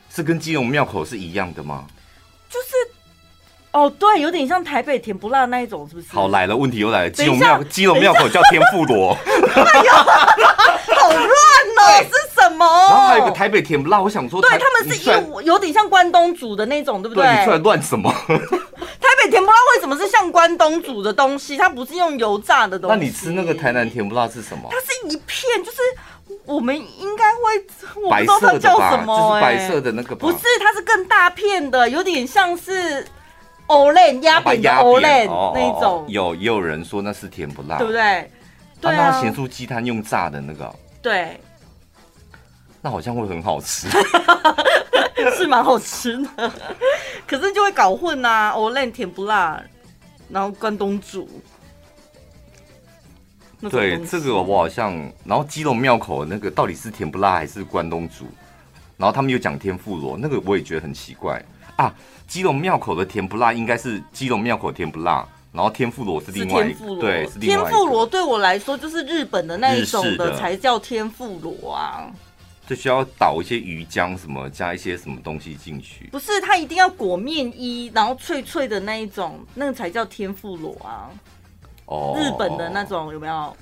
[0.10, 1.86] 是跟基隆庙口是一样的吗？
[2.50, 2.70] 就是，
[3.72, 6.08] 哦，对，有点像台北甜不辣那一种，是不是？
[6.12, 7.10] 好，来了，问题又来了。
[7.10, 9.16] 基隆庙，基隆庙口叫天妇罗。
[11.14, 12.66] 乱哦，是什么？
[12.66, 17.24] 然后还有个台北甜不辣，我想说，对他们是有有点像关东煮的那种，对不对？
[17.24, 18.12] 对，你出来乱什么？
[18.28, 21.58] 台北甜不辣为什么是像关东煮的东西？
[21.58, 22.98] 它不是用油炸的东西。
[22.98, 24.70] 那你吃那个台南甜不辣是什么？
[24.72, 25.78] 它是一片，就是。
[26.46, 33.06] 我们应该会，我不知道它叫什么，就是白色的那个，不是，它是更大片的，有点像是
[33.68, 36.06] 欧蕾压扁的欧蕾那种。
[36.08, 38.32] 有也有人说那是甜不辣，对不对？
[38.80, 41.40] 对啊，咸酥鸡摊用炸的那个，对，
[42.82, 43.88] 那好像会很好吃，
[45.36, 46.52] 是蛮好吃的，
[47.26, 49.62] 可是就会搞混呐，欧蕾甜不辣，
[50.30, 51.30] 然后关东煮。
[53.70, 58.26] 对，这个我好像，然后基隆庙口那个到底是甜不辣还是关东煮？
[58.98, 61.44] 然后他们又讲天妇罗，那个我也觉得很奇怪
[61.76, 61.94] 啊。
[62.28, 66.96] 基隆庙口的甜不辣应该是基隆庙口甜不辣，然后天妇罗是另外一个。
[67.00, 67.28] 对。
[67.40, 72.08] 天妇罗对我来说就是日本的那一种的才叫天妇罗啊。
[72.68, 76.08] 就需要倒一些鱼浆什么，加一些什么东西进去。
[76.10, 81.10] 不是，它一定要裹面衣，然后脆脆的那一种，那个才叫天妇罗啊。
[81.86, 83.54] 哦日本的那种有没有？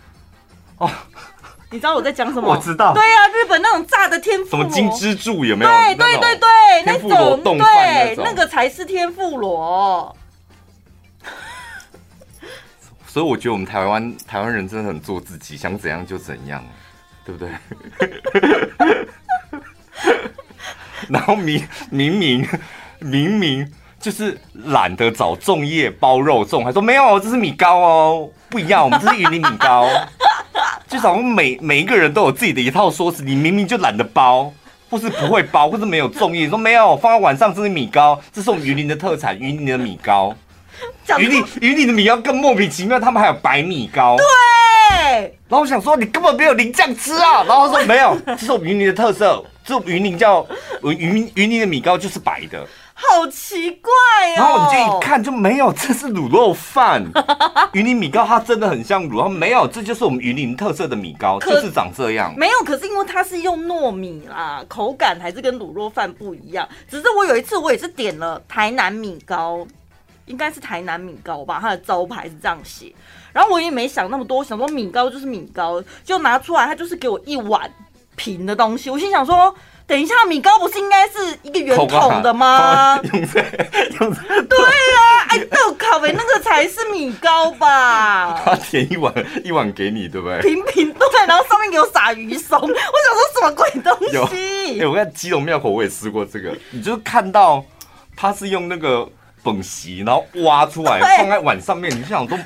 [0.78, 0.88] 哦，
[1.71, 2.49] 你知道我在讲什么？
[2.49, 2.93] 我知道。
[2.93, 5.71] 对呀、啊，日本那种炸的天妇罗，什么金之柱有没有？
[5.71, 10.15] 对对对对，那种，对，那个才是天妇罗。
[13.10, 16.63] 所以我觉得我们台湾台湾人真的很做自己，想怎样就怎样，
[17.26, 17.50] 对不对？
[21.10, 22.48] 然后明明明
[23.00, 23.74] 明明。
[24.02, 29.89] 就是懒得找粽叶包肉粽，还说没有，这是米糕哦，不一样，我们这是云林米糕。
[30.88, 34.54] 就好像每每一个人都有自己的一套说辞，你明明就懒得包，
[34.89, 40.34] 或是不会包，或是没有粽叶，说没有，放在晚上这是米糕，这是我们云林的特产，云林的米糕。
[41.17, 44.15] 云林云林的米糕更莫名其妙，他们还有白米糕。
[44.17, 45.37] 对。
[45.47, 47.43] 然后我想说，你根本没有淋酱吃啊。
[47.47, 50.45] 然后他说没有，这是我们云林的特色，这云林叫
[50.83, 52.65] 云云林的米糕就是白的。
[53.01, 53.91] 好奇怪
[54.33, 54.35] 哦！
[54.35, 57.01] 然后你就一看就没有，这是卤肉饭。
[57.71, 62.33] 云林米糕它真的很像卤肉，没有，这就是我们云林特色的米糕，就是长这样。
[62.35, 66.67] 没有，可是因为它是用糯米啦，口感还是跟卤肉饭不一样。
[66.91, 69.65] 只是我有一次我也是点了台南米糕，
[70.29, 72.93] 应该是台南米糕吧，它的招牌是这样写。
[73.33, 77.69] 然后我也没想那么多，想说米糕就是米糕，就拿出来，它就是给我一碗
[78.15, 78.89] 平的东西。
[78.89, 79.53] 我心想说。
[79.89, 82.99] 等一下，米糕不是应该是一个圆筒的吗？
[83.11, 83.39] 用这
[83.99, 88.39] 用这对呀、啊，哎，豆烤的那个才是米糕吧？
[88.45, 89.11] 他填一碗
[89.43, 90.39] 一碗给你，对不对？
[90.43, 93.97] 平平对，然后上面给我撒鱼松，我想说什么鬼东
[94.29, 94.77] 西？
[94.77, 97.65] 哎、欸，我看基隆庙口我也吃过这个，你就看到
[98.15, 99.09] 他是用那个
[99.43, 102.38] 本席，然后挖出来放在碗上面，你就想都。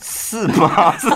[0.00, 0.94] 是吗？
[1.00, 1.08] 是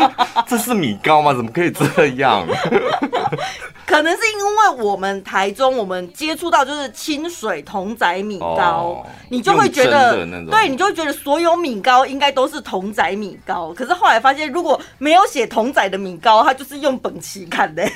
[0.48, 1.34] 这是米糕吗？
[1.34, 2.46] 怎么可以这样？
[3.86, 4.38] 可能是因
[4.78, 13.74] 为我们台中，我们接触到就是清水同仔米糕，哦、你就会觉得，对，你就会觉得所有米糕应该都是同仔米糕。
[13.74, 17.86] 可是后来发现，如果没有写同仔的米糕，它就是用本期看的，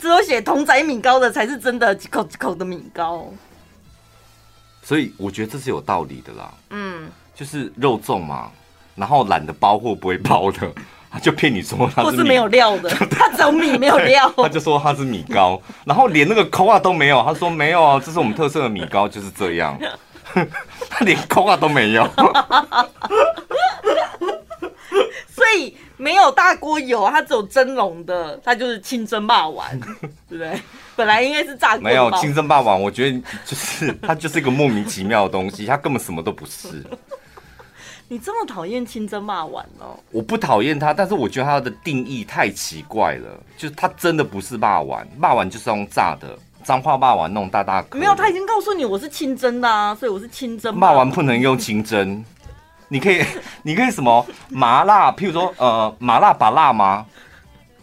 [0.00, 3.28] 只有写同仔米糕的才是真的几口几口的米糕。
[4.86, 6.54] 所以我觉得这是有道理的啦。
[6.70, 8.48] 嗯，就是肉粽嘛。
[8.94, 10.72] 然后懒得包或不会包的，
[11.12, 19.78] 他就骗你说他是，是没有料的， 他只有米没有料，他就说他是米糕，然后连那个扣啊都没有，他说没有啊，这是我们特色的米糕，就是这样，
[20.88, 22.08] 他连扣啊都没有，
[25.28, 29.78] 所以没有大锅油，它只有蒸笼的，它就是清蒸霸丸，
[30.28, 30.60] 对不对？
[30.94, 36.84] 本来应该是炸锅，没有清蒸霸丸，我觉得就是 它就是一个莫名其妙的东西，它根本什么都不是。
[38.08, 39.98] 你这么讨厌清蒸霸王哦？
[40.12, 43.28] 我不讨厌它，但是我觉得它的定义太奇怪了。
[43.56, 47.98] 就是它真的不是肉圆，肉圆就是用炸的，脏话霸王那种大大颗。
[47.98, 50.78] 没有，他已经告诉你我是清蒸的啊，所以我是清蒸。
[50.78, 52.24] 霸王不能用清蒸，
[52.88, 53.24] 你可以，
[53.62, 55.10] 你可以什么麻辣？
[55.12, 57.06] 譬如说，呃，麻辣把辣吗？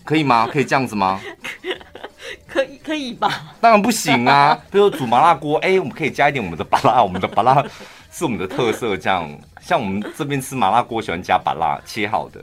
[0.03, 0.47] 可以吗？
[0.51, 1.19] 可以这样子吗？
[2.47, 3.53] 可以，可以吧？
[3.59, 4.57] 当然不行啊！
[4.71, 7.63] 比如说煮麻辣锅，哎、欸，我们可以加一点我们的把辣，我们的把辣
[8.11, 9.29] 是我们的特色，这样。
[9.61, 12.39] 像我们这边吃麻辣锅，喜欢加把辣切好的。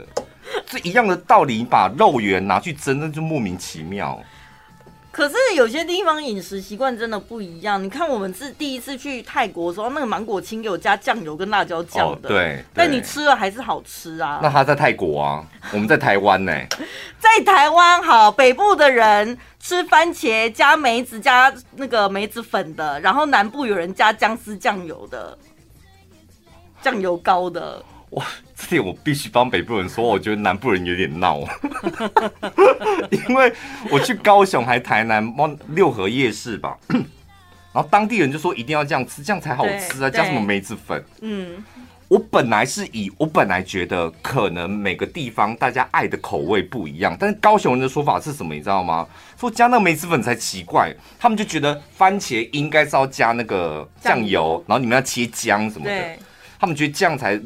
[0.67, 4.19] 这一样的道理，你把肉圆拿去蒸，那就莫名其妙。
[5.11, 7.83] 可是有些地方饮食习惯真的不一样。
[7.83, 12.63] 你看，我们是第一次去泰国的时候，那个芒果青给我加酱油跟辣椒酱的，哦，对。
[12.73, 14.39] 但你吃了还是好吃啊。
[14.41, 16.53] 那他在泰国啊，我们在台湾呢。
[17.19, 25.37] 在台湾好，北部的人吃番茄加梅子加那个梅子粉的，然后南部有人加姜丝酱油的，
[26.81, 27.83] 酱油膏的。
[28.11, 28.25] 哇，
[28.57, 31.39] 这点我必须帮北部人说，我觉得南部人有点闹，
[33.09, 33.53] 因为
[33.89, 41.01] 我去高雄还台南往六合夜市吧，然后当地人就说一定要这样吃，这样才好吃啊，加什么梅子粉？
[41.21, 41.63] 嗯，
[42.09, 48.53] 我本来是以我本来觉得可能每个地方大家爱的口味不一样，但是高雄人的说法是什么？
[48.53, 49.07] 你知道吗？
[49.39, 56.17] 说加那个梅子粉才奇怪，他们就觉得番茄应该是要加那个酱油，然后你们要切姜什么的，
[56.59, 57.39] 他们觉得这样才。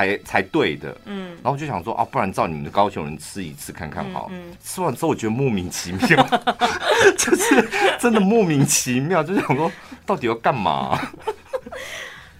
[0.00, 4.28] 才才对的，嗯，然后就想说啊，不然照你们的高雄人吃一次看看好。
[4.32, 6.26] 嗯嗯、吃完之后我觉得莫名其妙，
[7.18, 9.70] 就是真的莫名其妙，就想说
[10.06, 10.98] 到底要干嘛？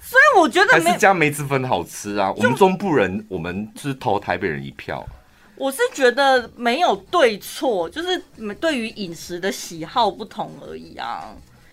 [0.01, 2.33] 所以我觉得还是加梅子粉好吃啊。
[2.33, 5.07] 我们中部人，我们就是投台北人一票。
[5.55, 8.21] 我是觉得没有对错，就是
[8.59, 11.29] 对于饮食的喜好不同而已啊。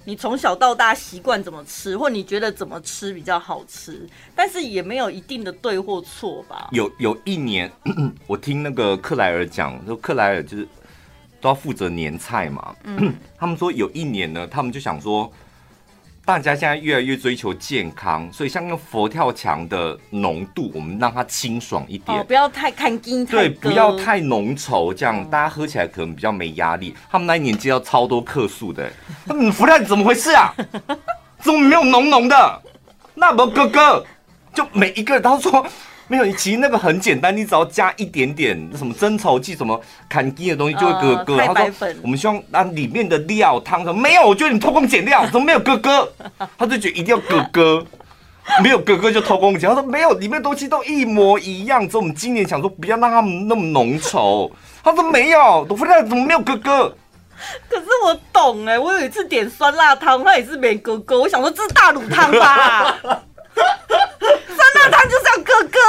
[0.08, 6.70] 你从小到大习惯怎么吃，或你觉得怎么吃比较好吃，但是也没有一定的对或错吧。
[6.72, 7.70] 有有一年，
[8.26, 10.66] 我听那个克莱尔讲，说克莱尔就是
[11.42, 12.74] 都要负责年菜嘛。
[12.86, 15.30] 嗯， 他们说有一年呢，他们就想说。
[16.28, 26.94] 大家现在越来越追求健康，所以像那个佛跳墙的浓度，我们让它清爽一点，哦、不要太看筋，对，不要太浓稠，这样、嗯、大家喝起来可能比较没压力。
[27.10, 28.92] 他们那一年接到超多客诉的，
[29.30, 30.54] 嗯，佛跳怎么回事啊？
[31.40, 32.62] 怎么没有浓浓的？
[33.14, 34.06] 那么哥哥，
[34.54, 35.66] 就每一个人都说。
[36.08, 41.38] 没有，其实那个很简单，你只要加一点点什么增稠剂、什么坎基的东西，就会咯咯。
[41.54, 46.10] 他说：“我们希望那里面的料汤什么没有，我觉得你偷工减料，怎么没有咯咯？”
[46.58, 47.86] 他就觉得一定要咯咯，
[48.64, 49.76] 没有哥哥就偷工减料。
[49.76, 54.50] 他说：“没有，里面的东西都一模一样。”所以我们今年想说不要让他们那么浓稠。
[54.84, 56.96] 他说：“没有，我发现怎么没有哥哥？”
[57.70, 61.20] 可是我懂哎，我有一次点酸辣汤，他也是没哥哥。
[61.20, 62.98] 我想说这是大卤汤吧。
[64.88, 65.80] 酸辣汤就是要咯咯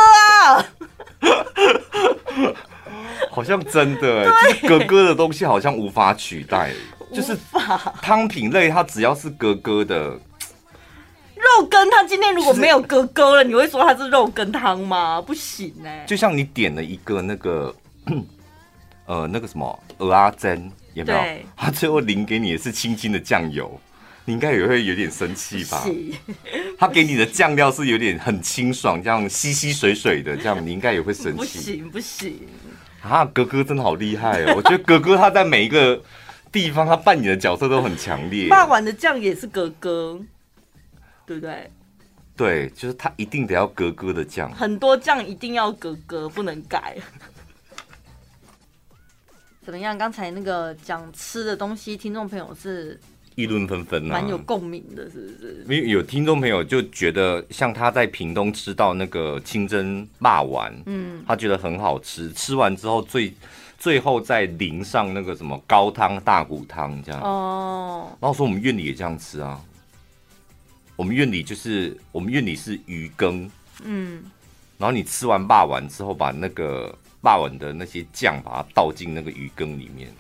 [2.47, 2.53] 啊！
[3.31, 6.73] 好像真的 就是哥哥的东西好像无法取代，
[7.13, 7.37] 就是
[8.03, 10.19] 汤品类，它只要是哥哥的。
[11.37, 15.21] 肉羹，它今天如果没有哥哥了，你会说它是肉羹汤吗？
[15.23, 16.05] 不行哎。
[16.07, 17.73] 就像你点了一个那个，
[19.07, 21.21] 呃，那个什么鹅阿珍，有没有？
[21.57, 23.81] 他最后淋给你的是清清的酱油。
[24.29, 25.83] 你应该也会有点生气吧？
[26.79, 31.39] 他给你的酱料是有点很清爽，这样稀稀水水的，这样你应该也会生气。
[31.39, 32.47] 不行不行
[33.01, 33.25] 啊！
[33.25, 34.53] 哥哥真的好厉害哦！
[34.61, 35.99] 我觉得哥哥他在每一个
[36.53, 38.51] 地方他扮演的角色都很强烈。
[38.51, 40.21] 霸碗的酱也是哥哥，
[41.25, 41.71] 对不对？
[42.37, 46.99] 对，就是他一定得要哥哥的酱，很多酱一定要哥哥，不能改。
[49.65, 49.97] 怎么样？
[49.97, 53.01] 刚才那个讲吃的东西，听众朋友是？
[53.39, 55.63] 议论纷纷啊，蛮有共鸣的，是不是？
[55.69, 62.33] 因为有听众朋友就觉得，像他在屏东吃到那个清蒸霸丸，嗯，他觉得很好吃。
[62.33, 63.33] 吃完之后最
[63.79, 68.09] 最后再淋上那个什么高汤大骨汤这样哦。
[68.21, 69.61] 然后说我们院里也这样吃啊，
[70.97, 73.49] 我们院里就是我们院里是鱼羹，
[73.85, 74.21] 嗯，
[74.79, 80.11] 然后你吃完霸丸之后，把那个霸丸的那些酱把它倒进那个鱼羹里面。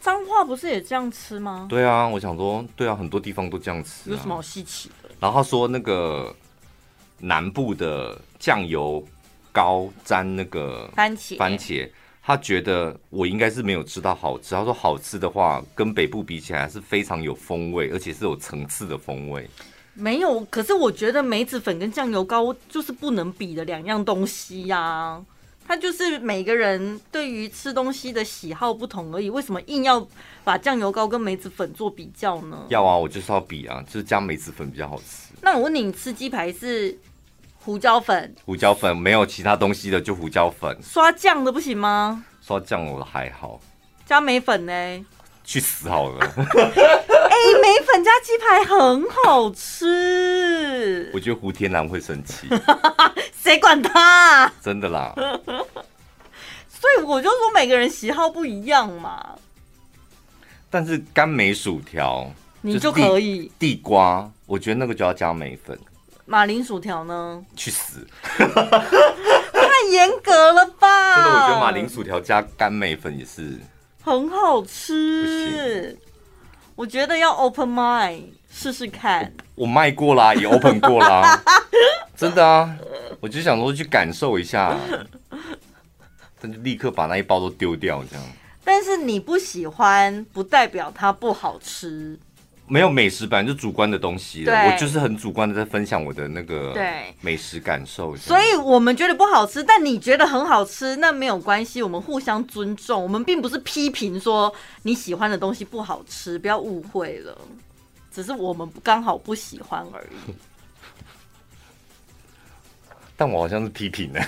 [0.00, 1.66] 彰化不是也这样吃吗？
[1.68, 4.12] 对啊，我想说，对啊，很多地方都这样吃啊。
[4.12, 5.10] 有什么好稀奇的？
[5.20, 6.34] 然后他说那个
[7.18, 9.04] 南部的酱油
[9.52, 11.88] 膏沾那个番茄，番茄，
[12.22, 14.54] 他觉得我应该是没有吃到好吃。
[14.54, 19.48] 他说好吃的话，跟北部比起来是非常有风味，而且是有层次的风味。
[19.94, 25.24] 没有，可是我觉得梅子粉跟酱油膏就是不能比的两样东西呀啊。
[25.68, 30.04] 它就是每个人对于吃东西的喜好不同而已，为什么硬要
[30.42, 32.64] 把酱油膏跟梅子粉做比较呢？
[32.70, 35.34] 要啊，我就是要比啊，就是加梅子粉比较好吃。
[35.42, 36.98] 那我问你，你吃鸡排是
[37.58, 38.34] 胡椒粉？
[38.46, 40.74] 胡椒粉没有其他东西的就胡椒粉。
[40.82, 42.24] 刷酱的不行吗？
[42.40, 43.60] 刷酱我还好。
[44.06, 45.06] 加梅粉呢？
[45.44, 46.18] 去死好了。
[46.36, 51.10] 哎梅粉加鸡排很好吃。
[51.12, 52.48] 我觉得胡天蓝会生气，
[53.40, 54.52] 谁管他啊？
[54.62, 55.14] 真的啦。
[56.68, 59.36] 所以我就说每个人喜好不一样嘛。
[60.70, 63.50] 但是甘梅薯条，你就可以。
[63.58, 65.78] 地瓜，我觉得那个就要加梅粉。
[66.26, 67.42] 马铃薯条呢？
[67.56, 68.06] 去死！
[68.36, 71.14] 太严格了吧？
[71.16, 73.58] 真的，我觉得马铃薯条加甘梅粉也是
[74.02, 75.98] 很好吃。
[76.78, 79.32] 我觉得要 open mind 试试看。
[79.56, 81.42] 我卖过啦，也 open 过啦，
[82.16, 82.72] 真的啊！
[83.18, 84.76] 我就想说去感受一下。
[86.40, 88.24] 他就立刻把那一包都丢掉，这样。
[88.62, 92.16] 但是你不喜欢，不代表它不好吃。
[92.68, 96.74] 没有美食本来就主观的东西了，我就是很主观的在分享我的那个
[97.20, 98.14] 美食感受。
[98.16, 103.02] 所以我们觉得不好吃，但你觉得很好吃，那没有关系，我们互相尊重。
[103.02, 104.52] 我们并不是批评说
[104.82, 107.36] 你喜欢的东西不好吃，不要误会了，
[108.12, 110.32] 只是我们刚好不喜欢而已。
[113.20, 114.20] 但我好像是批评的，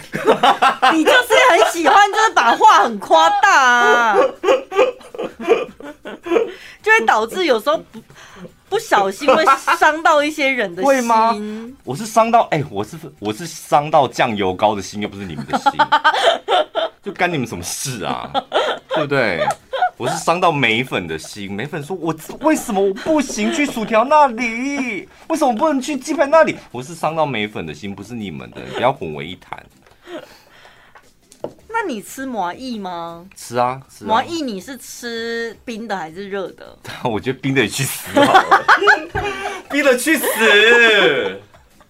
[0.93, 4.16] 你就是很喜欢，就是把话很夸大啊，
[6.82, 8.03] 就会导致有时候不
[8.71, 9.45] 不小心会
[9.77, 10.87] 伤到一些人的心。
[10.87, 11.37] 会吗？
[11.85, 15.73] 我是伤到哎、欸，我是我是伤到酱油膏的心，又不是你们的心，
[17.03, 18.31] 就干你们什么事啊？
[18.95, 19.47] 对不对？
[19.97, 25.07] 我是伤到眉粉的心，眉粉说：“我为什么我不行去薯条那里？
[25.29, 29.62] 为什么我不能去鸡排那里？”我是伤到眉粉的心，不是你们的，不要混为一谈。
[31.73, 33.27] 那你吃麻薏吗？
[33.37, 34.09] 吃啊，吃啊。
[34.09, 36.77] 麻薏你是吃冰的还是热的？
[37.05, 38.64] 我觉得冰的也去死好了，
[39.71, 40.25] 冰的去死。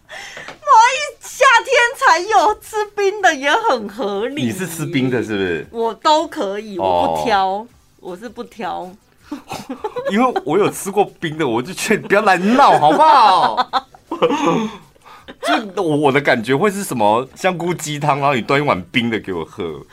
[0.06, 4.44] 麻薏夏天才有，吃冰的也很合理。
[4.46, 5.66] 你是吃冰的，是不是？
[5.70, 7.46] 我都可以，我不挑。
[7.46, 7.66] Oh.
[8.00, 8.90] 我是不挑，
[10.10, 13.88] 因为我有吃过冰的，我就劝你不要来闹，好不好？
[15.74, 19.84] 就我的感觉会是什么香菇鸡汤，然后你端一碗冰的给我喝，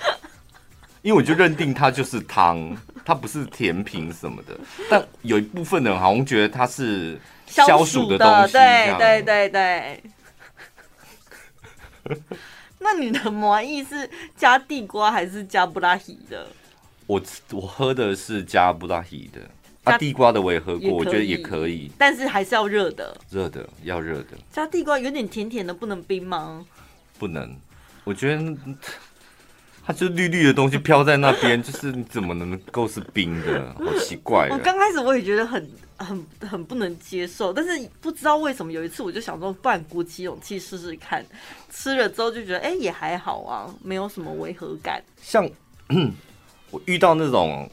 [1.01, 4.57] 因为我就认定它就是汤，它不是甜品什么的。
[4.89, 10.03] 但有一部分人好像觉得它是消暑的东西，对对对对。
[12.79, 16.47] 那你的魔芋是加地瓜还是加布拉提的？
[17.05, 19.39] 我我喝的是加布拉提的，
[19.91, 24.37] 加地瓜的我也喝过，我觉得也可以，但是还是要热的，热的要热的。
[24.51, 26.65] 加地瓜有点甜甜的，不能冰吗？
[27.17, 27.55] 不能，
[28.03, 28.55] 我觉得
[29.85, 33.75] 它就绿绿的东西飘在那边， 就是你怎么能够是冰的？
[33.79, 34.49] 好奇怪。
[34.49, 41.25] 我刚开始我也觉得很很很不能接受，但是不知道为什么有一次我就想说，不然鼓起勇气试试看，
[41.71, 45.49] 吃了之后就觉得哎、欸、也还好啊，没有什么违和感，像。
[46.69, 47.65] 我遇到那种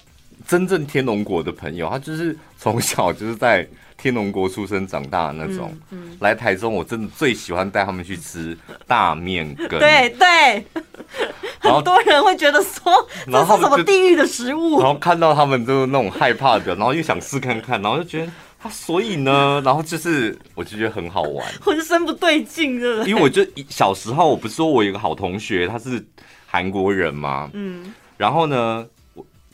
[0.47, 3.66] 真正天龙国的朋友，他就是从小就是在
[3.97, 5.70] 天龙国出生长大的那种。
[5.91, 8.57] 嗯嗯、来台中，我真的最喜欢带他们去吃
[8.87, 9.78] 大面羹。
[9.78, 10.64] 对对，
[11.61, 12.93] 很多人会觉得说，
[13.26, 14.80] 这是什么地狱的食物？
[14.80, 23.07] 然后看到他们就是那种害怕的，然后又想试看看，然后就觉得他，所以呢， 然后就是我就觉得很好玩，浑身不对劲，的。
[23.09, 26.05] 因为我就小时候，我不是说我有个好同学，他是
[26.47, 27.49] 韩国人嘛？
[27.55, 27.95] 嗯。
[28.16, 28.94] 然后呢，我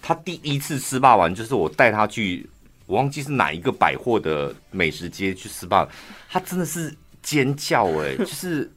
[0.02, 2.48] 他第一次吃霸王，就是我带他去，
[2.86, 5.88] 我忘记是哪一个百货的美食街去吃霸王，
[6.28, 8.70] 他真的是尖叫哎、欸， 就是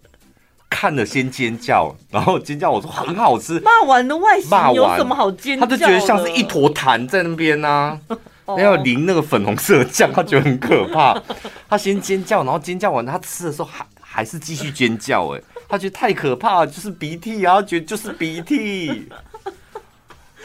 [0.69, 3.59] 看了先尖叫，然后尖叫，我说很好吃。
[3.59, 5.65] 霸王的外形有什么好尖叫？
[5.65, 7.99] 他就觉得像是一坨痰在那边呢、啊，
[8.57, 11.21] 然后淋那个粉红色的酱，他觉得很可怕。
[11.69, 19.07] 他先尖叫，然后尖叫完，他吃的时候还还是继续尖叫哎、欸，他觉得太可怕了，就是鼻涕，然后觉得就是鼻涕。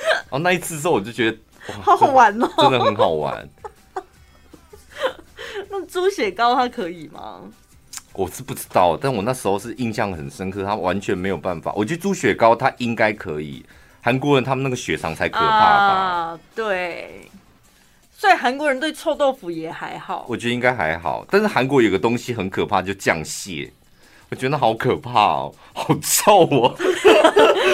[0.30, 1.38] 哦，那一次之后我就觉得
[1.82, 3.48] 好好玩哦，真的很好玩。
[5.70, 7.40] 那猪血糕它可以吗？
[8.12, 11.72] 我是不知道，但我那时候是印象很深刻，它完全没有办法。
[11.76, 13.64] 我觉得猪血糕它应该可以，
[14.00, 15.94] 韩国人他们那个血肠才可怕吧？
[15.94, 17.28] 啊，对。
[18.16, 21.24] 所以韩国人对臭豆腐也还好，我觉得应该还好。
[21.30, 23.72] 但是韩国有个东西很可怕，就酱蟹。
[24.30, 26.74] 我觉得那好可怕哦，好臭哦！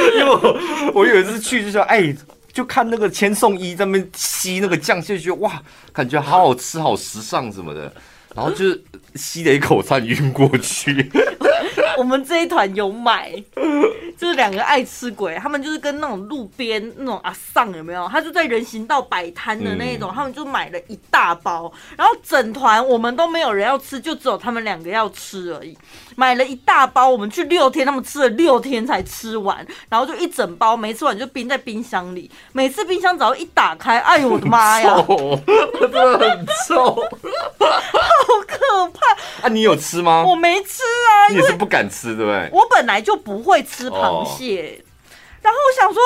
[0.18, 2.14] 因为我有一次去就说，哎，
[2.52, 7.92] 就看那个千颂伊在那边吸那个酱，就觉得哇，感觉好好吃，好时尚什么的，
[8.34, 8.82] 然后就是
[9.14, 11.10] 吸了一口差点晕过去。
[11.96, 13.32] 我们这一团有买，
[14.18, 18.08] 就是两个爱吃鬼，他们就是跟那种路边那种阿桑有没有？
[18.08, 25.76] 他就在人行道摆摊的那一种，嗯、他们就买了一大包，然后整团我们都没有人要吃，就只有他们两个要吃而已。
[26.16, 32.30] 买了一大包，我们去六天，他们吃了六天才吃完，然后就一整包没吃完就冰在冰箱里。
[32.52, 34.94] 每次冰箱只要一打开，哎呦我的妈呀，
[35.80, 37.02] 真的很臭， 好
[38.46, 39.46] 可怕！
[39.46, 40.24] 啊，你有吃吗？
[40.24, 42.48] 我没吃啊，你也是不敢吃，对不对？
[42.52, 44.84] 我本来就不会吃螃蟹，哦、
[45.42, 46.02] 然后我想说，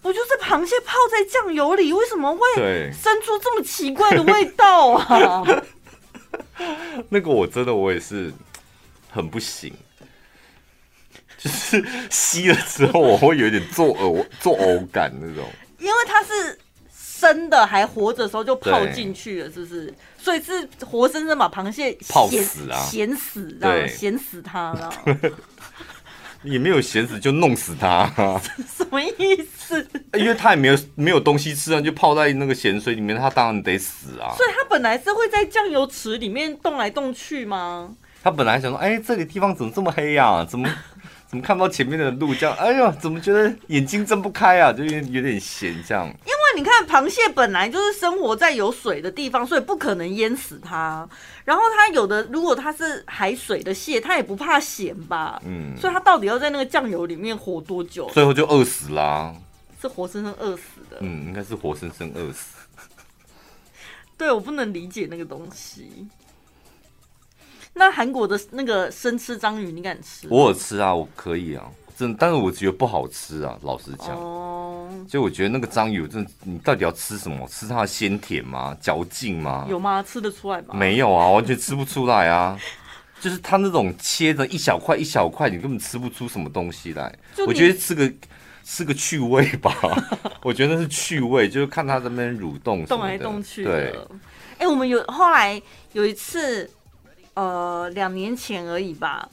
[0.00, 5.44] 不就是螃蟹泡在酱油里，为什么会生出这么奇怪的味道啊？
[7.10, 8.32] 那个我真的我也是。
[9.14, 9.70] 很不行，
[11.36, 15.46] 就是吸了之后我会有点作呕、作呕感那种。
[15.78, 16.58] 因为它是
[17.22, 19.94] 生的，还活着的时候就泡进去了，是不是？
[20.18, 24.92] 所以是活生生把螃蟹泡死啊，咸死，对，咸死它了。
[26.42, 28.10] 也没有咸死，就弄死它。
[28.76, 29.86] 什么意思？
[30.14, 34.34] 因为它也没有没有东西吃啊，就泡在那个咸水里面，它当然得死啊。
[34.36, 37.94] 所以它本来是会在酱油池里面动来动去吗？
[38.24, 40.44] 他本来想说，哎，这个地方怎么这么黑呀、啊？
[40.44, 40.68] 怎么
[41.28, 42.34] 怎么看不到前面的路？
[42.34, 44.72] 这样，哎呦，怎么觉得眼睛睁不开啊？
[44.72, 46.06] 就有点有点咸这样。
[46.06, 51.08] 因为你看，螃蟹本来就是生活在有水的地方，所以不可能淹死它。
[51.44, 55.40] 然后它有的，如果它是海水的蟹，它也不怕咸吧？
[55.44, 55.76] 嗯。
[55.78, 58.08] 所以它到底要在那个酱油里面活多久？
[58.12, 59.36] 最后就饿死啦、啊。
[59.80, 60.98] 是活生生饿死的。
[61.00, 62.56] 嗯，应该是活生生饿死。
[64.16, 66.06] 对，我不能理解那个东西。
[67.74, 70.28] 那韩国的那个生吃章鱼，你敢吃？
[70.30, 74.14] 我有吃啊，我可以啊，真，但是我觉得不好吃啊，老实讲。
[74.16, 74.50] 哦。
[75.08, 77.46] 所以我觉得那个章鱼，真的，你到底要吃什么？
[77.48, 78.76] 吃它的鲜甜吗？
[78.80, 79.66] 嚼劲吗？
[79.68, 80.02] 有吗？
[80.02, 80.74] 吃得出来吗？
[80.74, 82.58] 没有啊，完全吃不出来啊。
[83.20, 87.14] 就是它那种切的一小块一小块，你根本吃不出什么东西来。
[87.46, 88.12] 我觉得吃个
[88.64, 89.72] 吃个趣味吧。
[90.42, 93.64] 我觉得那是趣味，就是看它这边蠕动，动来动去。
[93.64, 93.94] 对。
[94.58, 95.60] 哎、欸，我们有后来
[95.92, 96.70] 有一次。
[97.34, 99.26] 呃，两年前而已吧，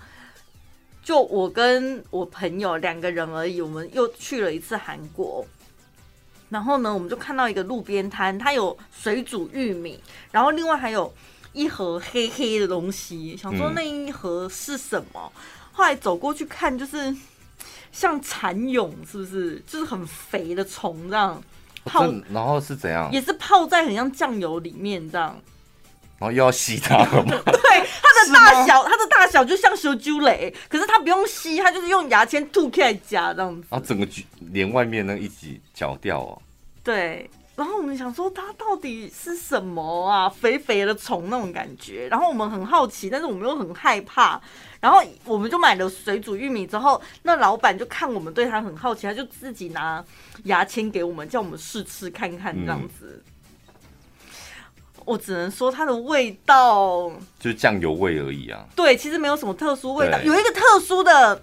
[1.09, 5.43] 就我跟我朋友两个人而已，我们又去了一次韩国。
[6.49, 9.99] 然后呢，我们就看到一个路边摊，它有水煮玉米，
[10.29, 11.11] 然后另外还有
[11.51, 15.33] 一盒黑黑的东西，想说那一盒是什么？
[15.35, 15.41] 嗯、
[15.71, 17.11] 后来走过去看，就是
[17.91, 19.59] 像蚕蛹，是不是？
[19.65, 21.41] 就是很肥的虫这样
[21.85, 23.11] 泡，然后是怎样？
[23.11, 25.35] 也是泡在很像酱油里面这样。
[26.19, 27.31] 然后又要吸它了吗？
[27.45, 33.67] 对，它的大小，它的大小就像小猪雷，可是它不用吸，它就是用牙签吐开来夹这样子。
[33.69, 34.05] 啊，整个
[34.51, 36.41] 连外面那一起嚼掉哦。
[36.83, 40.27] 对，然后我们想说它到底是什么啊？
[40.29, 44.41] 肥肥的虫那种感觉，然后我们很好奇，但是我们又很害怕，
[44.81, 50.03] 然后我们就买了水煮玉米之后，那老板就看我们对他很好奇，他就自己拿
[50.43, 53.23] 牙签给我们，叫我们试吃看看这样子。
[53.25, 53.28] 嗯
[55.05, 58.65] 我只能说它的味道就是酱油味而已啊。
[58.75, 61.41] 对，其实没有什么特殊味道，有一个特殊的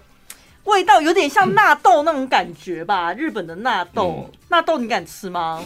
[0.63, 3.13] 味道，有点像纳豆那种感觉吧。
[3.13, 5.63] 日本的纳豆，纳豆你敢吃吗？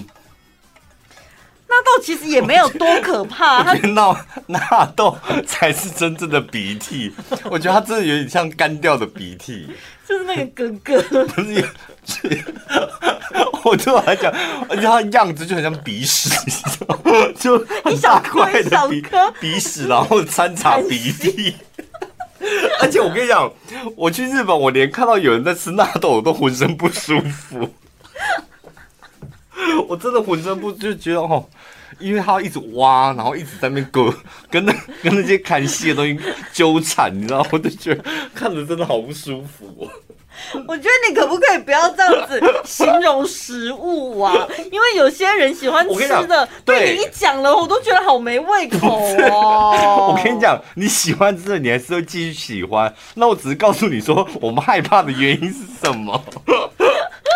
[1.68, 5.18] 纳豆其实也没有多可怕， 它纳纳豆
[5.48, 7.14] 才是真正的鼻涕。
[7.46, 9.70] 我觉得它真的有点像干掉的鼻涕，
[10.06, 11.66] 就是那个哥哥， 不是。
[13.64, 14.32] 我对我来讲，
[14.70, 16.30] 而且它样子就很像鼻屎，
[17.40, 19.04] 就很大块的鼻
[19.40, 21.56] 鼻屎，然后掺杂鼻涕。
[22.82, 23.52] 而且我跟你讲，
[23.96, 27.70] 我去日本，我连看到有人在吃纳豆，我都浑身不舒服。
[29.88, 31.48] 我真的浑身不就觉得哦，
[32.00, 34.12] 因为他一直挖，然后一直在那边割，
[34.50, 34.74] 跟那
[35.04, 36.20] 跟那些看戏的东西
[36.52, 39.88] 纠缠，你知道，我就觉得看着真的好不舒服哦。
[40.68, 44.48] 我觉得你可不可以不要这样子形容食物啊？
[44.72, 48.88] 因为有些人喜欢吃的，被你一讲了，我都觉得好没胃口
[49.32, 50.14] 哦。
[50.16, 52.94] 我跟你讲，你喜欢吃的，你还是会继续喜欢。
[53.16, 56.24] 那我只是告诉你说，我们害怕的原因是什么？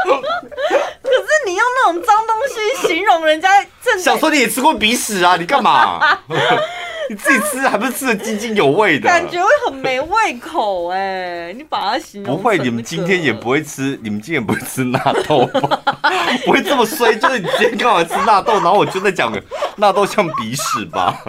[0.08, 5.36] 可是你用那种脏东西形容人家正，想说你也吃过鼻屎啊？
[5.38, 6.00] 你干嘛？
[7.10, 9.08] 你自己吃还不是吃的津津有味的？
[9.08, 11.54] 感觉会很没胃口哎！
[11.54, 15.82] 你把它形容、那个、不会，你们今天也不会吃，你们今天也不会吃纳豆吧？
[16.46, 19.32] 不会这么衰，就是你今天刚好吃纳豆，然后我就在讲
[19.76, 21.22] 纳豆像鼻屎吧？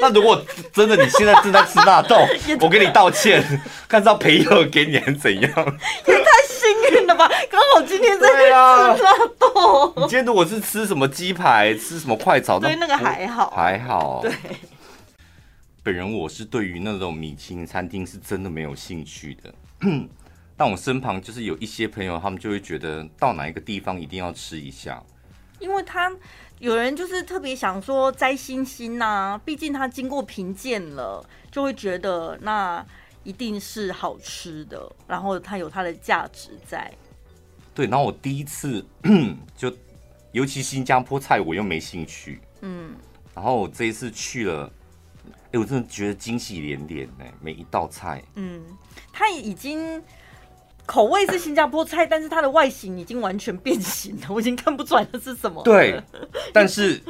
[0.00, 0.40] 那如果
[0.72, 2.16] 真的你现在正在吃纳豆，
[2.60, 3.42] 我给你道歉，
[3.88, 5.50] 看是要赔药给你还是怎样？
[6.06, 7.28] 也太幸运了吧！
[7.50, 9.92] 刚好今天在吃纳豆。
[9.96, 14.20] 你今天如果是吃什么鸡排，吃什么快炒，对那个还好，还好。
[14.22, 14.32] 对，
[15.82, 19.52] 本人我是对于那种米其林餐厅是真的没有兴趣的。
[20.58, 25.02] 但我身旁就是有一些朋友，他们就会觉得到哪一个地方一定要吃一下，
[25.58, 26.10] 因为他
[26.58, 32.84] 有人就是特别想说摘星星呐、啊，毕竟它经过评鉴了，就会觉得那
[33.24, 36.90] 一定是好吃的，然后它有它的价值在。
[37.74, 38.84] 对，然后我第一次
[39.54, 39.70] 就，
[40.32, 42.94] 尤其新加坡菜我又没兴趣，嗯，
[43.34, 44.72] 然后我这一次去了，
[45.52, 48.64] 哎，我真的觉得惊喜连连呢，每一道菜，嗯，
[49.12, 50.02] 它已经。
[50.86, 55.62] 口味是新加坡菜，但是它的外形已经完全变形了，我已经看不出来这是什么。
[55.62, 56.00] 对，
[56.52, 57.00] 但是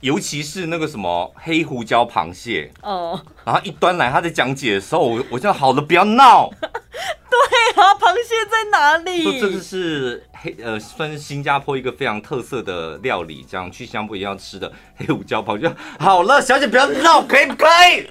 [0.00, 6.48] 尤其是那个什么黑胡椒螃蟹哦，然后一端来他在讲解的时候，我我就好了，不要闹。
[6.60, 9.22] 对啊，螃蟹在哪里？
[9.22, 15.72] 说这个是黑呃，算是新加坡一个非常特色的料理，这样去新加坡一定要吃的黑胡椒螃蟹。
[15.98, 18.06] 好了，小姐不要闹，可以不可以？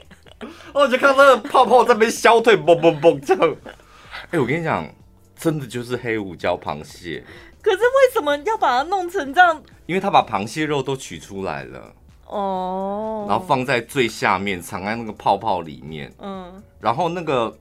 [0.74, 3.56] 我就看到那个泡泡在那边消退，嘣嘣嘣这样。
[4.32, 4.88] 哎、欸，我跟你讲，
[5.36, 7.26] 真的就是黑胡椒螃蟹。
[7.64, 9.60] 可是为什么要把它弄成这样？
[9.88, 11.94] 因为他把螃蟹肉都取出来了，
[12.28, 16.14] 哦，然后放在最下面，藏在那个泡泡里面。
[16.20, 17.58] 嗯，然后那个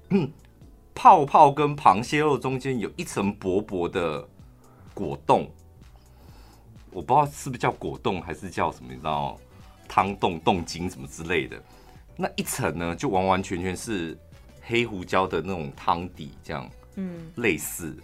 [0.95, 4.23] 泡泡跟螃蟹肉中间有一层薄薄的
[4.93, 5.51] 果冻，
[6.91, 8.89] 我不知道是不是叫果冻，还是叫什么？
[8.91, 9.39] 你知道
[9.89, 11.57] 汤冻、冻精什么之类的？
[12.15, 14.19] 那一层呢，就完完全全是。
[14.69, 17.97] 黑胡椒的那种汤底，这样，嗯，类似，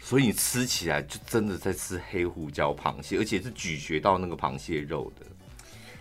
[0.00, 5.26] 所以你吃起来就真的在吃黑胡椒螃蟹，而且是咀嚼到那个螃蟹肉的。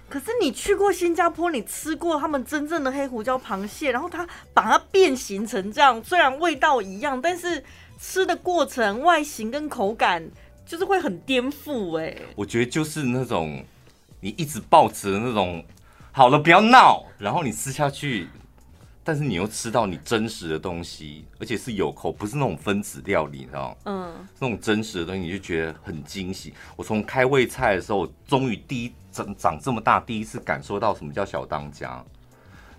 [0.08, 7.62] 可是你去过新加坡，你吃过他们真正的黑胡椒螃蟹，然后它把它变形成这样，虽然味道一样，但是
[8.00, 10.24] 吃的过程、外形跟口感
[10.66, 12.00] 就是会很颠覆。
[12.00, 13.66] 哎，我觉得就是那种
[14.22, 15.66] 你一直抱持的那种，
[16.14, 18.30] 好了，不要闹，然后你吃下去。
[19.06, 23.76] 但是你又吃到你真实的东西，而且是有口，不是那种分子料理，你知道吗？
[23.84, 26.54] 嗯，那种真实的东西，你就觉得很惊喜。
[26.78, 32.04] 我从开胃菜的时候，终于第一长长这么大，第一次感受到什么叫小当家。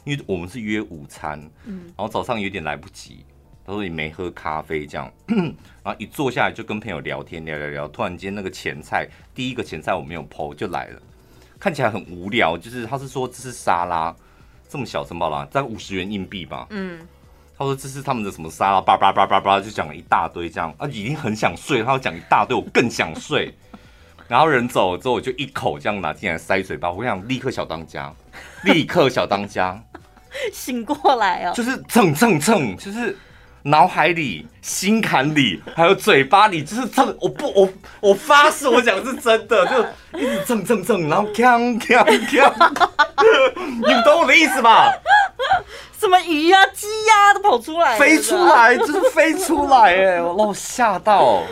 [0.04, 3.24] 因为我们是约午餐，嗯，然后早上有点来不及，
[3.66, 5.54] 他说你没喝咖啡这样， 然
[5.84, 11.02] 后一坐下来就跟朋友聊天，聊聊聊，突然间那个前菜，第一个前菜我没有 po 就来了，
[11.58, 14.14] 看起来很无聊，就是他是说这是沙拉。
[14.74, 16.66] 这么小城堡啦，在五十元硬币吧。
[16.70, 16.98] 嗯，
[17.56, 23.54] 他说这是他们的什么沙拉，叭叭叭叭叭，就讲了一大堆这样啊，已经很想睡，他要讲一大堆，我更想睡。
[24.26, 26.90] 然后人走了之后，我就一口这样拿进来塞嘴巴。
[26.90, 28.12] 我想立刻小当家，
[28.64, 29.80] 立刻小当家，
[30.52, 33.16] 醒过来哦，就是蹭蹭蹭，就是。
[33.66, 37.16] 脑海里、心坎里，还有嘴巴里，就是蹭。
[37.18, 37.68] 我不，我
[38.00, 42.52] 我发誓，我讲的是真的，就一直蹭蹭蹭，然后锵锵锵。
[43.56, 44.92] 你们懂我的意思吧？
[45.98, 51.42] 什么鱼啊、鸡呀、啊、都跑出来，飞出来，就是飞出来，哎，让我吓到，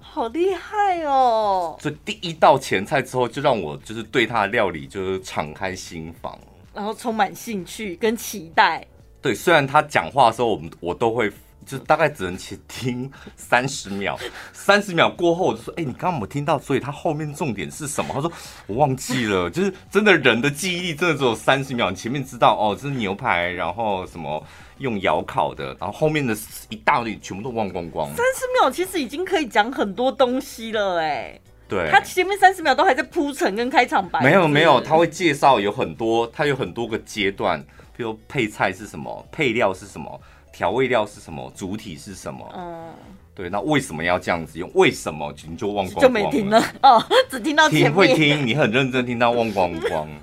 [0.00, 1.78] 好厉害哦！
[1.80, 6.36] 所以第一道前菜之后，就让我就是对他的料理就是敞开心房，
[6.74, 8.84] 然后充满兴趣跟期待。
[9.20, 11.30] 对，虽然他讲话的时候，我们我都会，
[11.66, 14.16] 就大概只能去听 三十秒，
[14.52, 16.58] 三十秒过后，我就说：“哎、欸，你刚刚有没有听到？
[16.58, 18.30] 所以他后面重点是什么？”他说
[18.68, 24.42] ：“我忘记了。”就是真的人的记忆力真的只有三十秒，你前面知道哦，这是牛排，然后什么
[24.78, 26.36] 用窑烤的，然后后面的
[26.68, 28.08] 一大堆全部都忘光光。
[28.10, 31.38] 三十秒其实已经可以讲很多东西了，哎，
[31.68, 34.22] 对，他前面三十秒都还在铺陈跟开场白。
[34.22, 37.62] 没有没有，他会介绍有很多，他有很多个阶段。
[37.98, 40.20] 比如配菜是什么，配料是什么，
[40.52, 42.48] 调味料是什么，主体是什么？
[42.56, 42.94] 嗯，
[43.34, 44.70] 对，那为什么要这样子用？
[44.74, 46.02] 为什么你就忘光光了？
[46.02, 47.68] 就没听了哦， 只听到。
[47.68, 50.08] 听会听，你很认真听到忘光光。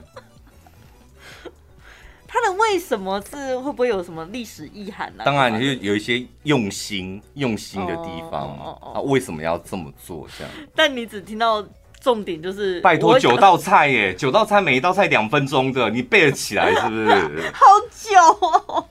[2.25, 5.25] 他的为什么是会不会有什么历史意涵呢？
[5.25, 8.57] 当然，就有一些用心用心的地方。
[8.57, 10.25] 哦哦哦，为什么要这么做？
[10.37, 10.53] 这样？
[10.73, 11.61] 但你只听到。
[12.05, 17.51] 重点就是拜托九道菜耶， 九道菜每一道菜两分钟的，你背得起来 是不是？
[17.51, 18.87] 好久哦。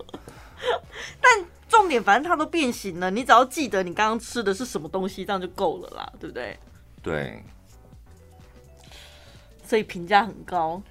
[1.20, 6.58] 但重点反正它都变形了，你只要记得你刚刚吃的是什么东西，这样就够了啦，对不对？
[7.04, 7.40] 对。
[9.64, 10.82] 所以评价很高，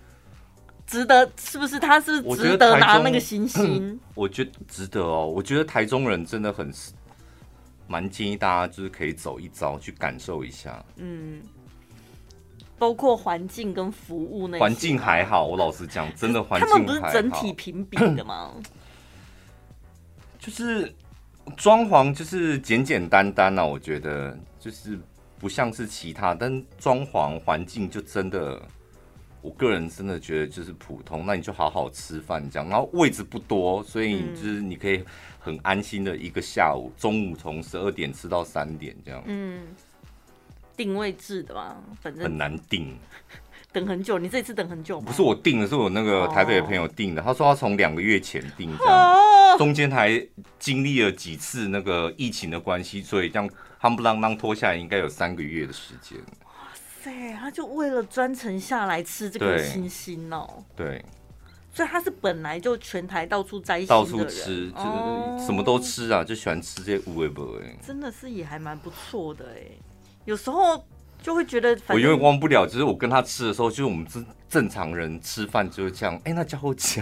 [0.87, 1.77] 值得是不是？
[1.77, 3.99] 他是是值得拿那个星星？
[4.15, 5.27] 我觉得值得哦。
[5.27, 6.73] 我觉得台中人真的很
[7.85, 10.81] 蛮建议大家就是可以走一遭去感受一下。
[10.95, 11.41] 嗯。
[12.83, 18.53] 包括环境跟服务那环境还好，我老实讲，真的环境不是整体评比的吗？
[20.37, 20.93] 就是
[21.55, 24.99] 装潢就是简简单单啊，我觉得就是
[25.39, 28.61] 不像是其他，但装潢环境就真的
[29.41, 32.67] 我个人真的觉得就是普通，那你就好好吃饭这样。
[32.67, 35.01] 然后位置不多，所以就是你可以
[35.39, 39.23] 很安心的一个下午，中午从十二点吃到三点这样。
[39.25, 39.61] 嗯，
[40.75, 42.97] 定位制的吧，反正很难定。
[43.71, 45.07] 等很久，你这次等很久吗？
[45.07, 47.21] 不是我订的，是我那个台北的朋友订的。
[47.23, 47.27] Oh.
[47.29, 49.57] 他说他从两个月前订，这样、oh.
[49.57, 50.23] 中间还
[50.59, 53.49] 经历了几次那个疫情的关系，所以这样
[53.81, 56.19] 夯不啷当拖下来，应该有三个月的时间。
[56.45, 56.51] 哇
[57.01, 60.63] 塞，他就为了专程下来吃这个星星哦。
[60.75, 61.03] 对，
[61.73, 64.81] 所以他是本来就全台到处摘星到处吃，就
[65.39, 67.75] 是什么都吃啊，就喜欢吃这些乌龟伯哎。
[67.83, 69.61] 真的是也还蛮不错的哎，
[70.25, 70.83] 有时候。
[71.23, 76.13] 就会觉得我永远忘不了，就是我跟他吃的时候，就是我们正正常人吃饭就是这样。
[76.15, 77.01] 哎、欸，那叫我讲，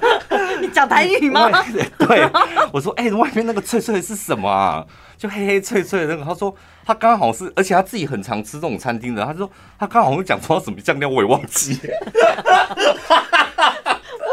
[0.62, 1.50] 你讲台语吗？
[2.00, 2.26] 对，
[2.72, 4.82] 我说，哎、欸，外面那个脆脆的是什么啊？
[5.18, 6.24] 就黑黑脆脆的那个。
[6.24, 6.56] 他说
[6.86, 9.22] 他刚好是，而且他自己很常吃这种餐厅的。
[9.26, 11.78] 他说他刚好会讲出什么酱料，我也忘记。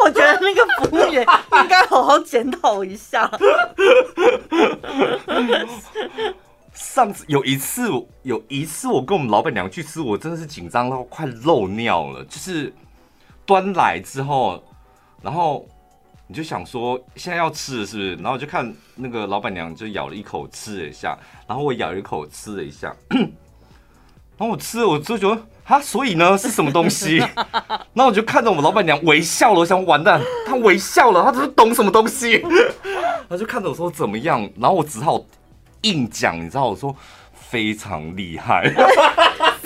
[0.05, 1.25] 我觉得那个服务员
[1.63, 3.29] 应该好好检讨一下。
[6.77, 7.89] 上次有一次，
[8.21, 12.23] 有一次我跟我们老板娘去吃，我真的是紧张到快漏尿了。
[12.25, 12.71] 就是
[13.47, 14.63] 端来之后，
[15.23, 15.67] 然后
[16.27, 18.15] 你就想说现在要吃了是不是？
[18.17, 21.17] 然后就看那个老板娘就咬了一口吃了一下，
[21.47, 23.27] 然后我咬一口吃了一下，然
[24.39, 27.17] 后我吃了我就觉得啊，所以呢是什么东西？
[27.93, 32.45] 然后我就看着我们老板娘微笑了，我想完蛋，她微笑了，她就是懂什么东西？
[33.27, 34.47] 她就看着我说怎么样？
[34.59, 35.25] 然后我只好。
[35.81, 36.95] 硬讲，你知道我说
[37.33, 38.71] 非常厉害，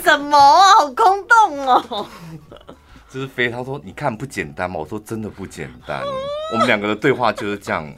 [0.02, 0.74] 什么啊？
[0.78, 2.06] 好空洞哦！
[3.08, 4.80] 就是非他说，你看不简单吗？
[4.80, 6.02] 我说真的不简单。
[6.52, 7.94] 我们两个的对话就是这样。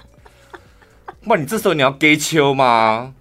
[1.27, 3.15] 哇，你这时候你要给秋吗？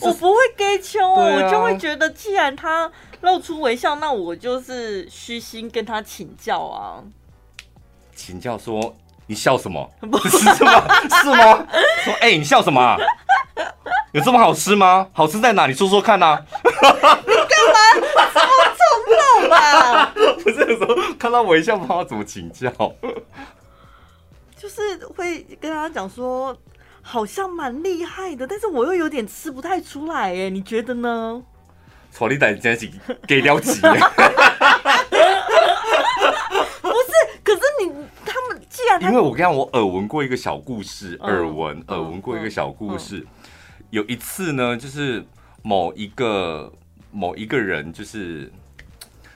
[0.00, 2.90] 我不会给秋，啊、我就会觉得，既然他
[3.22, 7.02] 露出微笑，那我就是虚心跟他请教啊。
[8.14, 8.94] 请教说，
[9.26, 9.90] 你笑什么？
[10.00, 10.84] 不 是吗？
[11.22, 11.66] 是吗？
[12.04, 12.96] 说，哎、欸，你笑什么？
[14.12, 15.08] 有这么好吃吗？
[15.12, 15.66] 好吃在哪？
[15.66, 16.42] 你说说看呐、啊！
[16.64, 18.80] 你干嘛这么冲
[19.42, 20.12] 动啊？
[20.42, 22.70] 不是有时候看到我一笑，不知道怎么请教，
[24.56, 26.56] 就是会跟他讲说，
[27.02, 31.42] 好像蛮厉害的，但是我又有点吃不太出来哎，你觉得呢？
[32.10, 32.90] 从你胆真是
[33.26, 33.78] 给了急。
[36.80, 37.12] 不是，
[37.44, 37.92] 可是你
[38.24, 43.26] 他们既然因为我跟你讲，我耳闻过一个小故事，耳闻耳闻过一个小故事。
[43.90, 45.24] 有一次呢，就是
[45.62, 46.72] 某一个
[47.10, 48.52] 某一个人，就是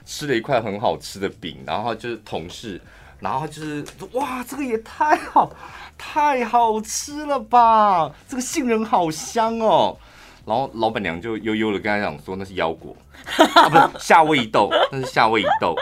[0.05, 2.79] 吃了一块很好吃的饼，然后就是同事，
[3.19, 5.51] 然后就是哇，这个也太好，
[5.97, 8.11] 太好吃了吧！
[8.27, 9.97] 这个杏仁好香哦。
[10.45, 12.95] 然后老板娘就悠悠的跟他讲说，那是腰果，
[13.55, 15.73] 啊，不是夏威夷豆，那是夏威夷豆。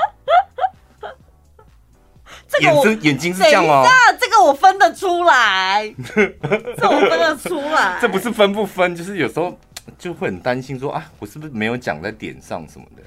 [2.60, 3.86] 眼睛眼睛是这样哦，
[4.20, 7.98] 这个我分得出来，这我分得出来。
[8.02, 9.58] 这不是分不分，就是有时候
[9.98, 13.04] 就会很担心说啊，我是不是没有讲在点上什么的？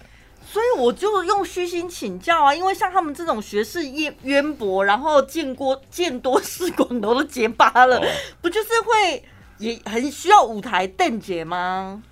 [0.46, 8.06] 所以我就用虚心请教啊，因为像他们这种学识渊渊博，然后见过见多识广，都结巴了，哦、
[8.40, 9.24] 不就是会
[9.58, 12.02] 也很需要舞台邓姐吗？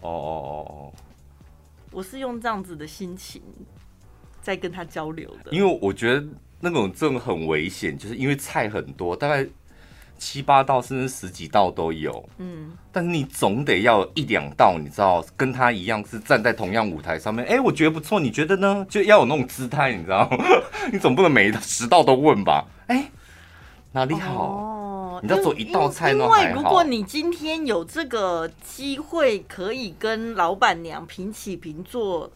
[0.00, 0.92] 哦哦哦哦，
[1.90, 3.42] 我是用这样子的心情。
[4.44, 6.22] 在跟他交流的，因为我觉得
[6.60, 9.46] 那种真的很危险，就是因为菜很多，大概
[10.18, 12.28] 七八道甚至十几道都有。
[12.36, 17.42] 嗯，但是你总得要一两道，你知道，跟他一样是站在同样舞台上面。
[17.46, 18.86] 哎、欸，我觉得不错，你觉得呢？
[18.86, 20.30] 就要有那种姿态，你知道，
[20.92, 22.66] 你总不能每十道都问吧？
[22.88, 23.10] 哎、欸，
[23.92, 24.44] 哪里好？
[24.44, 26.22] 哦，你要做一道菜呢？
[26.24, 32.30] 因为如果你今天有这个机会，可以跟老板娘平起平坐。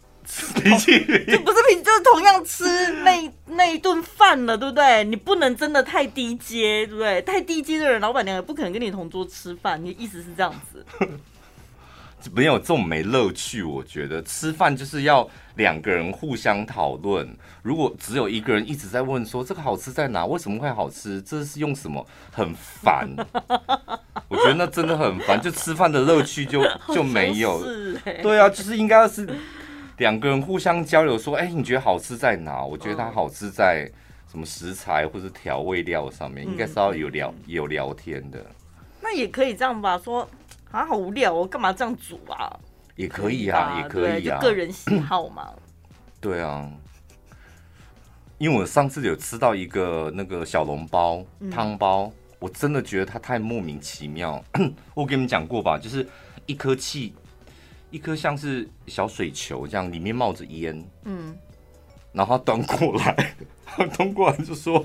[0.54, 2.64] 平起就不是平，就是同样吃
[3.02, 5.02] 那 那一顿饭了，对不对？
[5.04, 7.22] 你不能真的太低阶，对不对？
[7.22, 9.82] 太低阶的人，老板娘也不可能跟你同桌吃饭。
[9.82, 10.84] 你的意思是这样子？
[12.34, 13.62] 没有这种没乐趣。
[13.62, 17.26] 我觉得吃饭就是要两个人互相讨论。
[17.62, 20.26] 如果只有一个人一直在问说这个好吃在哪？
[20.26, 21.22] 为什么会好吃？
[21.22, 22.04] 这是用什么？
[22.32, 23.08] 很烦。
[24.28, 25.40] 我觉得那真的很烦。
[25.40, 26.62] 就吃饭的乐趣就
[26.92, 27.62] 就没有。
[28.22, 29.26] 对啊，就是应该要是。
[29.98, 32.64] 两个人互相交流说：“哎、欸，你觉得好吃在哪？
[32.64, 33.90] 我觉得它好吃在
[34.30, 38.44] 什么食材或者调味料上面，应该是要有聊有聊天的。
[39.00, 39.98] 那也可以这样吧？
[39.98, 40.28] 说
[40.70, 42.58] 啊，好无聊，我干嘛这样煮啊？
[42.94, 45.52] 也可以啊，也可以啊，就个人喜好嘛。
[46.20, 46.70] 对啊，
[48.38, 54.44] 因为我上次有吃到一个那个小笼包汤包，我真的觉得它太莫名其妙。
[54.94, 56.06] 我跟你们讲过吧，就是
[56.46, 57.14] 一颗气。
[57.90, 61.36] 一颗像是小水球这样，里面冒着烟，嗯，
[62.12, 63.34] 然后他端过来，
[63.64, 64.84] 他端过来就说：“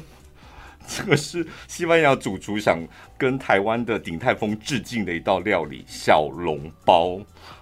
[0.87, 2.79] 这个是西班牙主厨想
[3.17, 7.17] 跟台湾的鼎泰丰致敬的一道料理——小笼包。”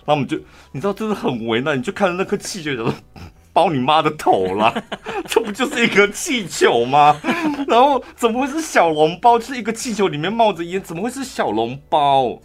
[0.05, 0.37] 然后我们就，
[0.71, 2.93] 你知道，真的很为难，你就看着那颗气球，就说
[3.53, 4.73] ：“包你妈的头啦！
[5.27, 7.19] 这不就是一个气球吗？
[7.67, 9.39] 然后怎么会是小笼包？
[9.39, 12.39] 就是一个气球里面冒着烟，怎么会是小笼包？”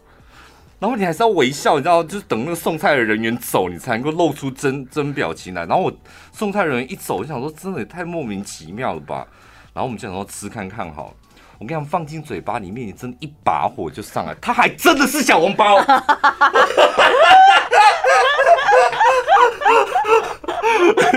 [0.78, 5.64] 然后你还是要微笑，你知道，就是等那个送菜的人员走，你才能够露出真真表情来。
[5.64, 5.92] 然后我
[6.32, 9.26] 送菜人员一走，我就想说，真的也太莫名其妙了吧。
[9.72, 11.14] 然后我们就想说吃看看好，
[11.58, 15.82] 我跟你讲，放进嘴巴里面，你真的一把火就上来，它还真的是小笼包。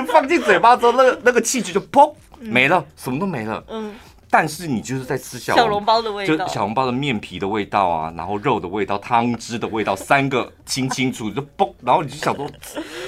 [0.07, 3.63] 放进嘴巴之后，那个那个气球就砰没了，什么都没了。
[3.67, 3.93] 嗯。
[4.31, 12.47] 但是你就是在吃小小笼包的味道，就小笼包的面皮的味道啊，然后肉的味道、汤汁的味道，三个清清楚就嘣，然后你就想说，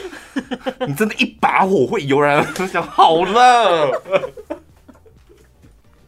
[0.88, 4.01] 你真的一把火会油然而生，好了。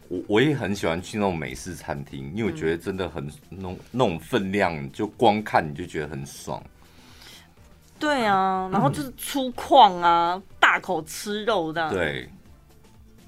[0.09, 6.61] 我我也很喜欢去那种美式餐厅，因为我觉得真的很那种那种分量，就光看你就觉得很爽。
[7.99, 11.89] 对啊，然后就是粗犷啊，嗯、大口吃肉这样。
[11.91, 12.27] 对，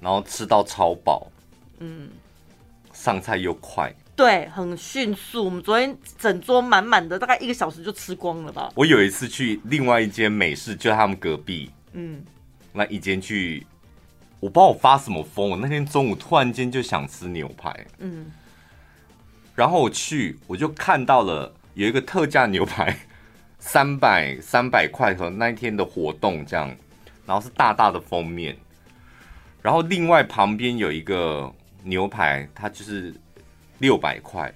[0.00, 1.26] 然后吃到超饱。
[1.78, 2.08] 嗯，
[2.92, 5.44] 上菜又快，对，很迅速。
[5.44, 8.72] 我们昨天整桌满满的，大概一个小时就吃光了吧。
[8.74, 12.24] 我有一次去另外一间美式，就在他们隔壁，嗯，
[12.72, 13.66] 那一间去，
[14.40, 18.32] 我不知道我发什么疯，我那天中午突然间就想吃牛排，嗯，
[19.54, 22.96] 然后我去，我就看到了有一个特价牛排，
[23.60, 26.74] 三百三百块和那一天的活动这样，
[27.26, 28.56] 然后是大大的封面，
[29.60, 31.52] 然后另外旁边有一个。
[31.86, 33.14] 牛排它就是
[33.78, 34.52] 六百块，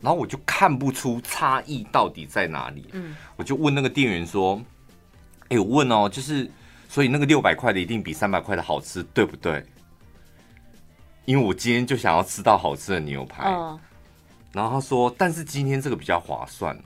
[0.00, 2.86] 然后我就看不出差异到底在哪里。
[2.92, 4.60] 嗯，我就问那个店员说
[5.50, 6.50] ：“哎，我问哦，就是
[6.88, 9.64] 所以那个六百块的一定比三百块的好吃，对不对？”
[11.26, 13.52] 因为我今天就想要吃到好吃的牛排。
[13.52, 13.78] 哦，
[14.52, 16.76] 然后他说：“但是今天这个比较划算。”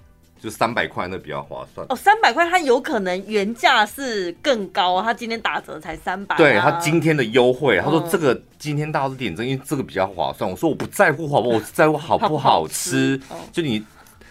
[0.44, 6.36] 就三百块那比较划算哦，三百块它有可能原价是更高，它今天打折才三百。
[6.36, 10.48] 对，它今天的优惠，他说这个今天大家都点这，因为这个比较划算。
[10.50, 13.18] 我说我不在乎好不好，我在乎好不好吃。
[13.50, 13.82] 就你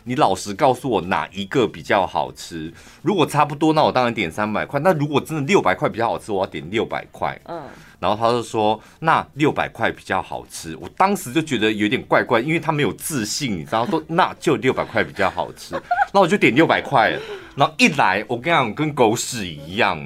[0.04, 4.80] 你老实告诉我哪一个比较好吃，如果差不多，那我当然点三百块。
[4.82, 7.40] 那如果真的六百块比较好吃，我要点六百块。
[7.46, 7.64] 嗯。
[8.00, 15.82] 然后他就说：“那六百块比较好吃。”我当时就觉得有点怪怪，因为他没有自信，你知道，说 那就六百块比较好吃。
[16.12, 17.18] 那我就点六百块。
[17.56, 20.06] 然后一来，我跟你讲，跟狗屎一样，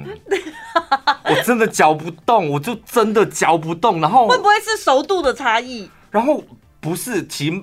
[1.24, 4.00] 我真的嚼不动，我就真的嚼不动。
[4.00, 5.90] 然后会不会是熟度的差异？
[6.12, 6.44] 然后
[6.78, 7.60] 不是，其实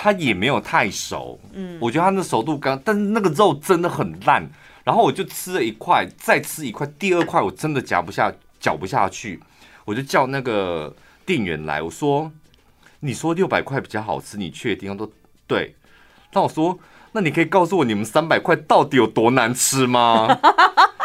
[0.00, 1.40] 它也没有太熟。
[1.52, 4.48] 嗯，我觉得它那熟度刚，但是那个肉真的很烂。
[4.84, 9.40] 然后我就吃了一块，再吃一块，第二块我真的夹不下，嚼不下去。
[9.84, 10.94] 我就叫那个
[11.26, 12.30] 店员来，我说
[13.00, 15.10] ：“你说六百块比较好吃，你确定？”他说
[15.48, 15.74] ：“对。”
[16.32, 16.78] 那我说
[17.12, 20.28] ：“那你可以告诉我你们三百块到底有多难吃吗？”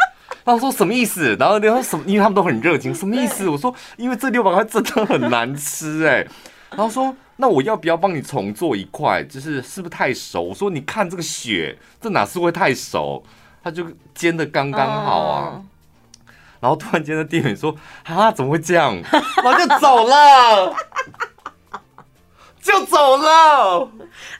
[0.46, 2.04] 那我说：“什么意思？”然后然后什么？
[2.06, 3.48] 因为他们都很热情，什么意思？
[3.48, 6.26] 我说：“因为这六百块真的很难吃哎。”
[6.70, 9.22] 然后说：“那我要不要帮你重做一块？
[9.24, 13.24] 就是是不是太熟？”我说：“你看这个血，这哪是会太熟？
[13.62, 15.62] 他就煎的刚刚好啊。”
[16.60, 17.74] 然后突然间，的店员说
[18.04, 18.96] ：“啊，怎么会这样？”
[19.42, 20.74] 然后就走了，
[22.62, 23.88] 就走了。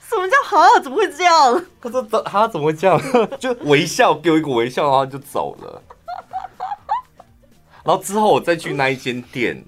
[0.09, 0.81] 什么叫好？
[0.83, 1.65] 怎么会这样？
[1.83, 2.99] 他说：“怎他怎么会这样？”
[3.39, 5.83] 就微笑，给我一个微笑，然后就走了。
[7.85, 9.63] 然后之后我再去那一间店，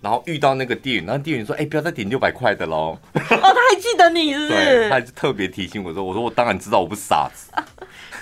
[0.00, 4.48] 然后遇到那个店员，然后店员说：“哎，不要再点六百块的喽。”哦，他还记得你是不是？
[4.64, 7.50] 对，他还是特别提醒我说：“我说我当然知道，我不是傻子。”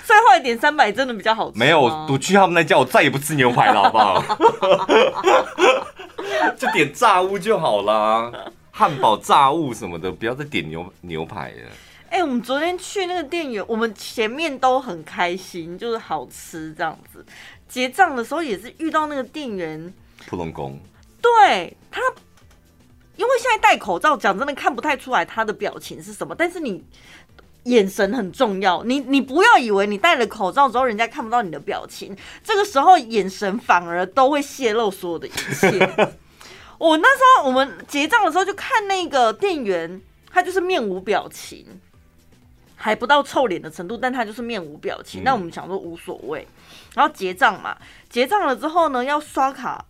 [0.05, 1.57] 最后一点三百真的比较好吃。
[1.57, 4.23] 没有，我去他们那家，我再也不吃牛排了，好不好？
[6.57, 8.31] 就点炸物就好啦，
[8.71, 11.69] 汉堡、炸物什么的，不要再点牛牛排了。
[12.09, 17.23] 哎、欸，我们昨天去那个店员，我们前面都很开心，就是好吃这样子。
[17.67, 19.93] 结账的时候也是遇到那个店员，
[20.25, 20.79] 普通工。
[21.21, 22.01] 对他，
[23.15, 26.83] 因为现在戴口罩，讲真的看不太出来他的表情是什么，但是你。
[27.63, 35.69] 眼神很重要，你你不要以为你戴了口罩之后，人家看不到你的表情，这个时候眼神反而都会泄露所有的一切。
[36.79, 40.01] 我那时候我们结账的时候就看那个店员，
[40.31, 41.67] 他就是面无表情，
[42.75, 45.23] 还不到臭脸的程度，但他就是面无表情。
[45.25, 46.47] 那、嗯、我们想说无所谓，
[46.95, 47.77] 然后结账嘛，
[48.09, 49.85] 结账了之后呢，要刷卡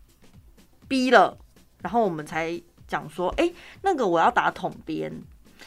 [0.89, 1.37] 逼了，
[1.81, 5.09] 然后我们才讲说，哎、欸，那个我要打桶边。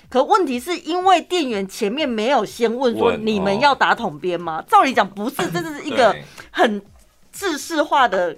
[0.09, 4.63] 可问题是因为店员前面没有先问说，你们要打桶边吗？
[4.69, 6.15] 照理讲不是， 这是一个
[6.51, 6.83] 很
[7.31, 8.37] 制式化的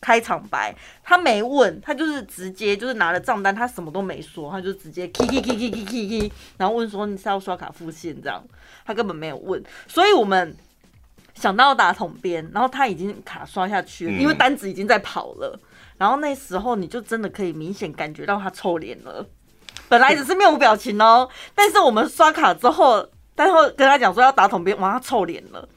[0.00, 8.42] 开场白，他没问，他就是直接就是拿了账单，他什么都没说，他就直接 k k k k k k k，然后问说你是要刷卡付现这样，
[8.84, 10.56] 他根本没有问，所以我们
[11.34, 15.58] 想到打桶边，然后他已经卡刷下去了，因为单子已经在跑了，
[16.00, 19.24] 然后那时候你就真的可以明显感觉到他臭脸了，
[19.86, 25.68] 本来只是面无表情哦，但是我们刷卡之后，然后跟他讲说要打桶边，哇，他臭脸了，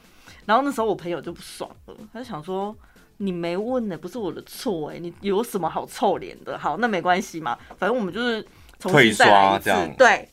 [0.46, 2.74] 然后那时候我朋友就不爽了，他就想说。
[3.18, 6.58] 你没问呢，不是我的错哎，你有什么好臭脸的？
[6.58, 8.46] 好，那没关系嘛，反正我们就是
[8.80, 9.72] 重新再来一次。
[9.96, 10.28] 对，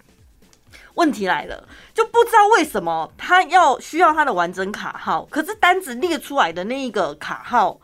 [0.95, 7.78] 问题来了，就不知道为什么他要需要他的完整卡号，可是单子列出来的那一个卡号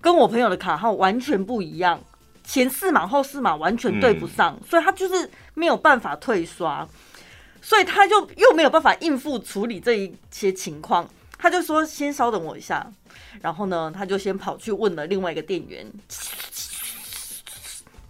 [0.00, 2.00] 跟我朋友的卡号完全不一样，
[2.44, 6.86] 前四码后四码完全对不上，嗯，所以他就是没有办法退刷，
[7.60, 12.90] 所以他就又没有办法应付处理这一些情况，他就说先稍等我一下。
[13.42, 15.86] 然后呢，他就先跑去问了另外一个店员，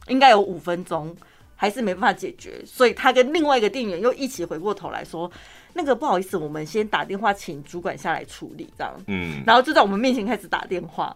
[0.07, 1.15] 应该有五分钟，
[1.57, 5.31] 还是没办法解决，所以他跟另外一个店员又一起回过头来说
[5.75, 11.15] ：“那个不好意思，我们先打电话请主管下来处理。”这样，嗯，然后就在我们面前开始打电话。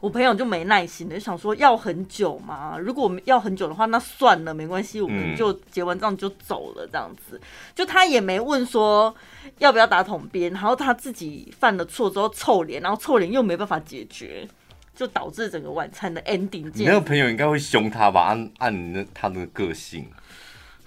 [0.00, 2.78] 我朋友就没耐心的，就想说要很久嘛？
[2.78, 7.38] 如果我们要很久的话，那算了，没关系，我们就结完账就走了，这样子。
[7.74, 9.14] 就他也没问说
[9.58, 14.48] 要不要打桶边，然后他自己犯了错之后臭脸，然后臭脸又没办法解决，
[14.96, 16.72] 就导致整个晚餐的 ending。
[16.74, 18.22] 你那个朋友应该会凶他吧？
[18.22, 20.10] 按按那他那个个性，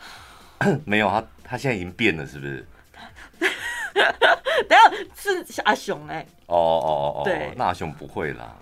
[0.86, 2.66] 没有他，他现在已经变了，是不是？
[4.68, 4.78] 等
[5.16, 6.28] 下是阿雄哎、欸。
[6.48, 8.56] 哦哦哦哦，对，那阿雄不会啦。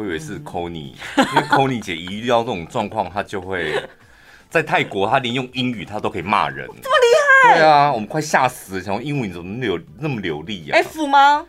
[0.00, 3.74] 我以为是 c o n y 因为 c o n y 姐一遇到这种状况，她就会
[4.48, 7.58] 在泰国，她连用英语她都可以骂人，这么厉害？
[7.58, 11.46] 对啊，我们快吓死了，想说英文怎么流那么流利呀？F 吗？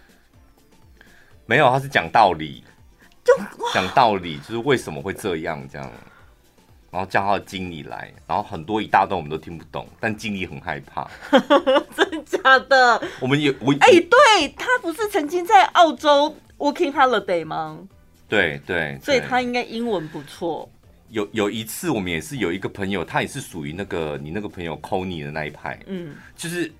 [1.45, 2.61] 没有，他是讲道理，
[3.23, 3.33] 就
[3.73, 5.89] 讲道理，就是为什么会这样这样，
[6.91, 11.09] 然后叫他的经理来，然后很多一大段我们都听不懂，但经理很害怕，
[11.95, 13.01] 真假的？
[13.21, 17.79] 我们也我哎、欸，对，他不是曾经在澳洲 working holiday 吗？
[18.31, 20.69] 对对，所以他应该英文不错。
[21.09, 26.71] 有有一次，我们也是有一个朋友，他也是属于那个你那个朋友 Kony 的那一派，嗯，就是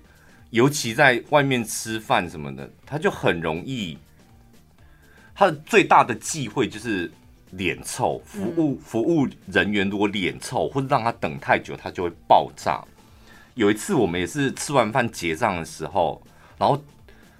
[0.48, 3.98] 尤其在外面吃饭什么的，他就很容易，
[5.34, 7.12] 他的最大的忌讳就是
[7.50, 8.18] 脸臭。
[8.24, 12.82] 服务服务人员如果脸臭，或者让他等太久，他就会爆炸。
[13.56, 16.22] 有一次，我们也是吃完饭结账的时候，
[16.56, 16.82] 然后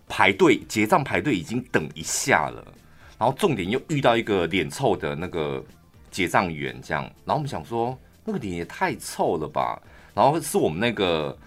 [0.07, 2.63] 排队结账排队已经等一下了。
[3.23, 5.65] 然后重点又遇到一个脸臭的那个
[6.11, 9.81] 结账员，这样，然后我们想说那个脸也太臭了吧。
[10.13, 11.39] 然后是我们那个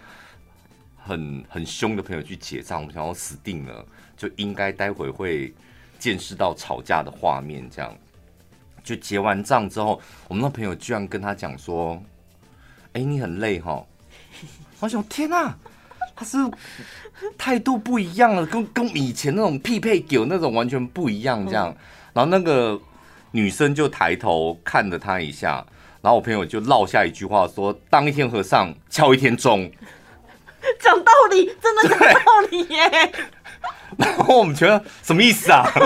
[0.96, 5.54] 很很凶的朋友去结账，我们想说死定了，就应该待会会
[6.00, 7.70] 见识到吵架的画面。
[7.70, 7.94] 这样，
[8.82, 12.02] 就结完账之后，我们那朋友居然跟他讲说
[12.94, 13.86] ：“哎，你很累哈？”
[14.80, 15.54] 我想天哪！
[16.16, 16.38] 他是
[17.38, 21.76] 态度不一样了，跟跟以前那种匹配狗那种完全不一样，这样。
[22.14, 22.80] 然后那个
[23.32, 25.66] 女生就抬头看了他一下，
[26.02, 29.70] 然后我朋友就落下一句话说：“当一天和尚敲一天钟。”
[30.80, 33.12] 讲道理，真的讲道理耶。
[33.98, 35.64] 然后我们觉得什么意思啊？
[35.74, 35.80] 他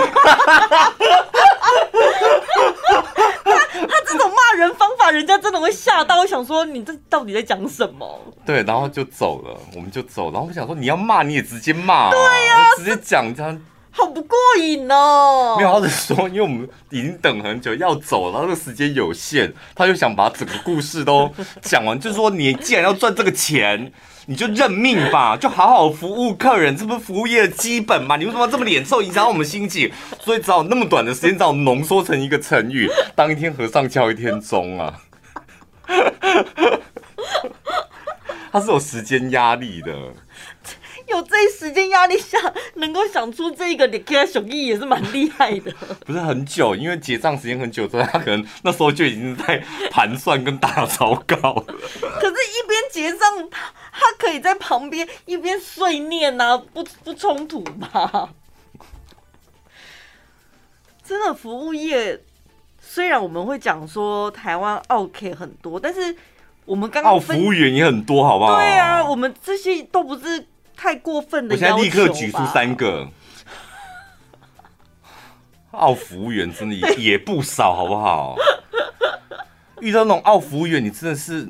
[3.86, 8.20] 他这种骂人方法，人家真的会吓到，我想说你这到底在讲什么？
[8.44, 10.32] 对，然后就走了，我们就走。
[10.32, 13.60] 然后我想说你要骂你也直接骂，啊，对呀，啊，直接讲这样，
[13.92, 15.54] 好不过瘾哦。
[15.56, 21.30] 没有，他是说，因为我们已经等很久要走，然后这个时间有限，他就想把整个故事都
[21.62, 23.92] 讲完，就是说你既然要赚这个钱。
[24.26, 28.16] 你就认命吧， 就好好服务客人，这不是服务业的基本吗？
[28.16, 29.90] 你为什么要这么脸臭，影响我们心情？
[30.20, 34.94] 所以只好那么短的时间，只好浓缩成一个成语：当一天和尚敲一天钟啊。
[38.52, 39.92] 他是有时间压力的。
[41.06, 42.38] 有这时间压力下，
[42.74, 45.72] 能够想出这个，你给他手艺也是蛮厉害的。
[46.06, 49.60] 不是很久，因为结账时间很久，所以他可能那时候就已经在
[49.90, 51.64] 盘算跟打草稿了。
[51.64, 53.18] 可是，一边结账，
[53.50, 58.30] 他他可以在旁边一边碎念啊，不不冲突吧？
[61.04, 62.20] 真的，服务业
[62.80, 66.16] 虽然我们会讲说台湾 OK 很多，但是
[66.64, 68.56] 我们刚刚服务员也很多，好不好？
[68.56, 70.46] 对啊，我们这些都不是。
[70.82, 73.06] 太过分的，我现在立刻举出三个，
[75.72, 78.34] 奥服务员真的也也不少，好不好？
[79.80, 81.46] 遇到那种奥服务员，你真的是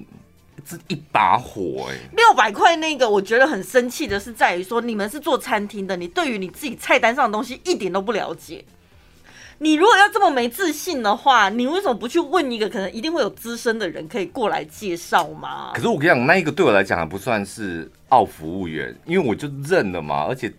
[0.65, 1.97] 这一把火哎！
[2.17, 8.65] 六百块那个，我觉得很生气的是在于说，你们是做餐厅的，你对于你自己菜单上的东西一点都不了解。
[9.63, 15.73] 你如果要这么没自信的话，你为什么不去问一个可能一定会有资深的人可以过来介绍吗？
[15.75, 20.51] 可是我跟你讲，那一个对我来讲还不算是奥服务员，因为我就认了嘛，而且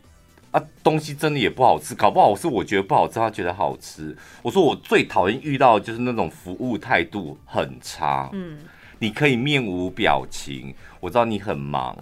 [0.52, 4.16] 啊东西真的也不好吃，搞不好是我觉得不好吃，他觉得好吃。
[4.43, 8.60] 我说我最讨厌遇到就是那种服务态度很差，嗯，
[9.02, 11.97] 你可以面无表情，我知道你很忙。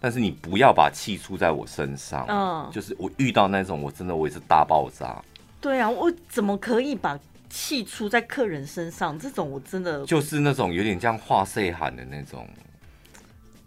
[0.00, 5.22] 但是你不要把气出在我身上，嗯，就是我遇到那种，我真的我也是大爆炸。
[5.60, 7.20] 对啊，我怎么可以把
[7.50, 9.18] 气出在客人身上？
[9.18, 12.48] 这种我真的就是那种有点像话碎喊的那种，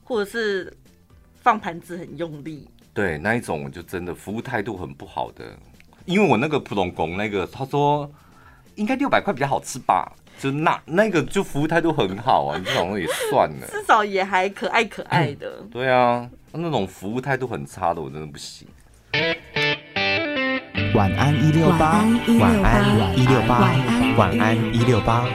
[0.04, 0.76] 或者是
[1.44, 2.68] 放盘子很用力。
[2.96, 5.56] 对，那一种我就真的服务态度很不好的，
[6.06, 8.12] 因为我那个普通工那个他说
[8.74, 10.12] 应该六百块比较好吃吧。
[10.44, 15.50] 就那那个就服务态度很好啊， 你这种也算了，至少也还可爱可爱的。
[15.72, 18.68] 对啊，那种服务态度很差的，我真的不行。
[20.94, 22.04] 晚安一六八，
[22.42, 23.72] 晚安一六八，
[24.18, 25.26] 晚安一六八。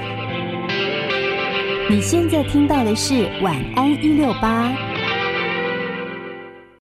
[1.88, 4.87] 你现在听到的是晚安一六八。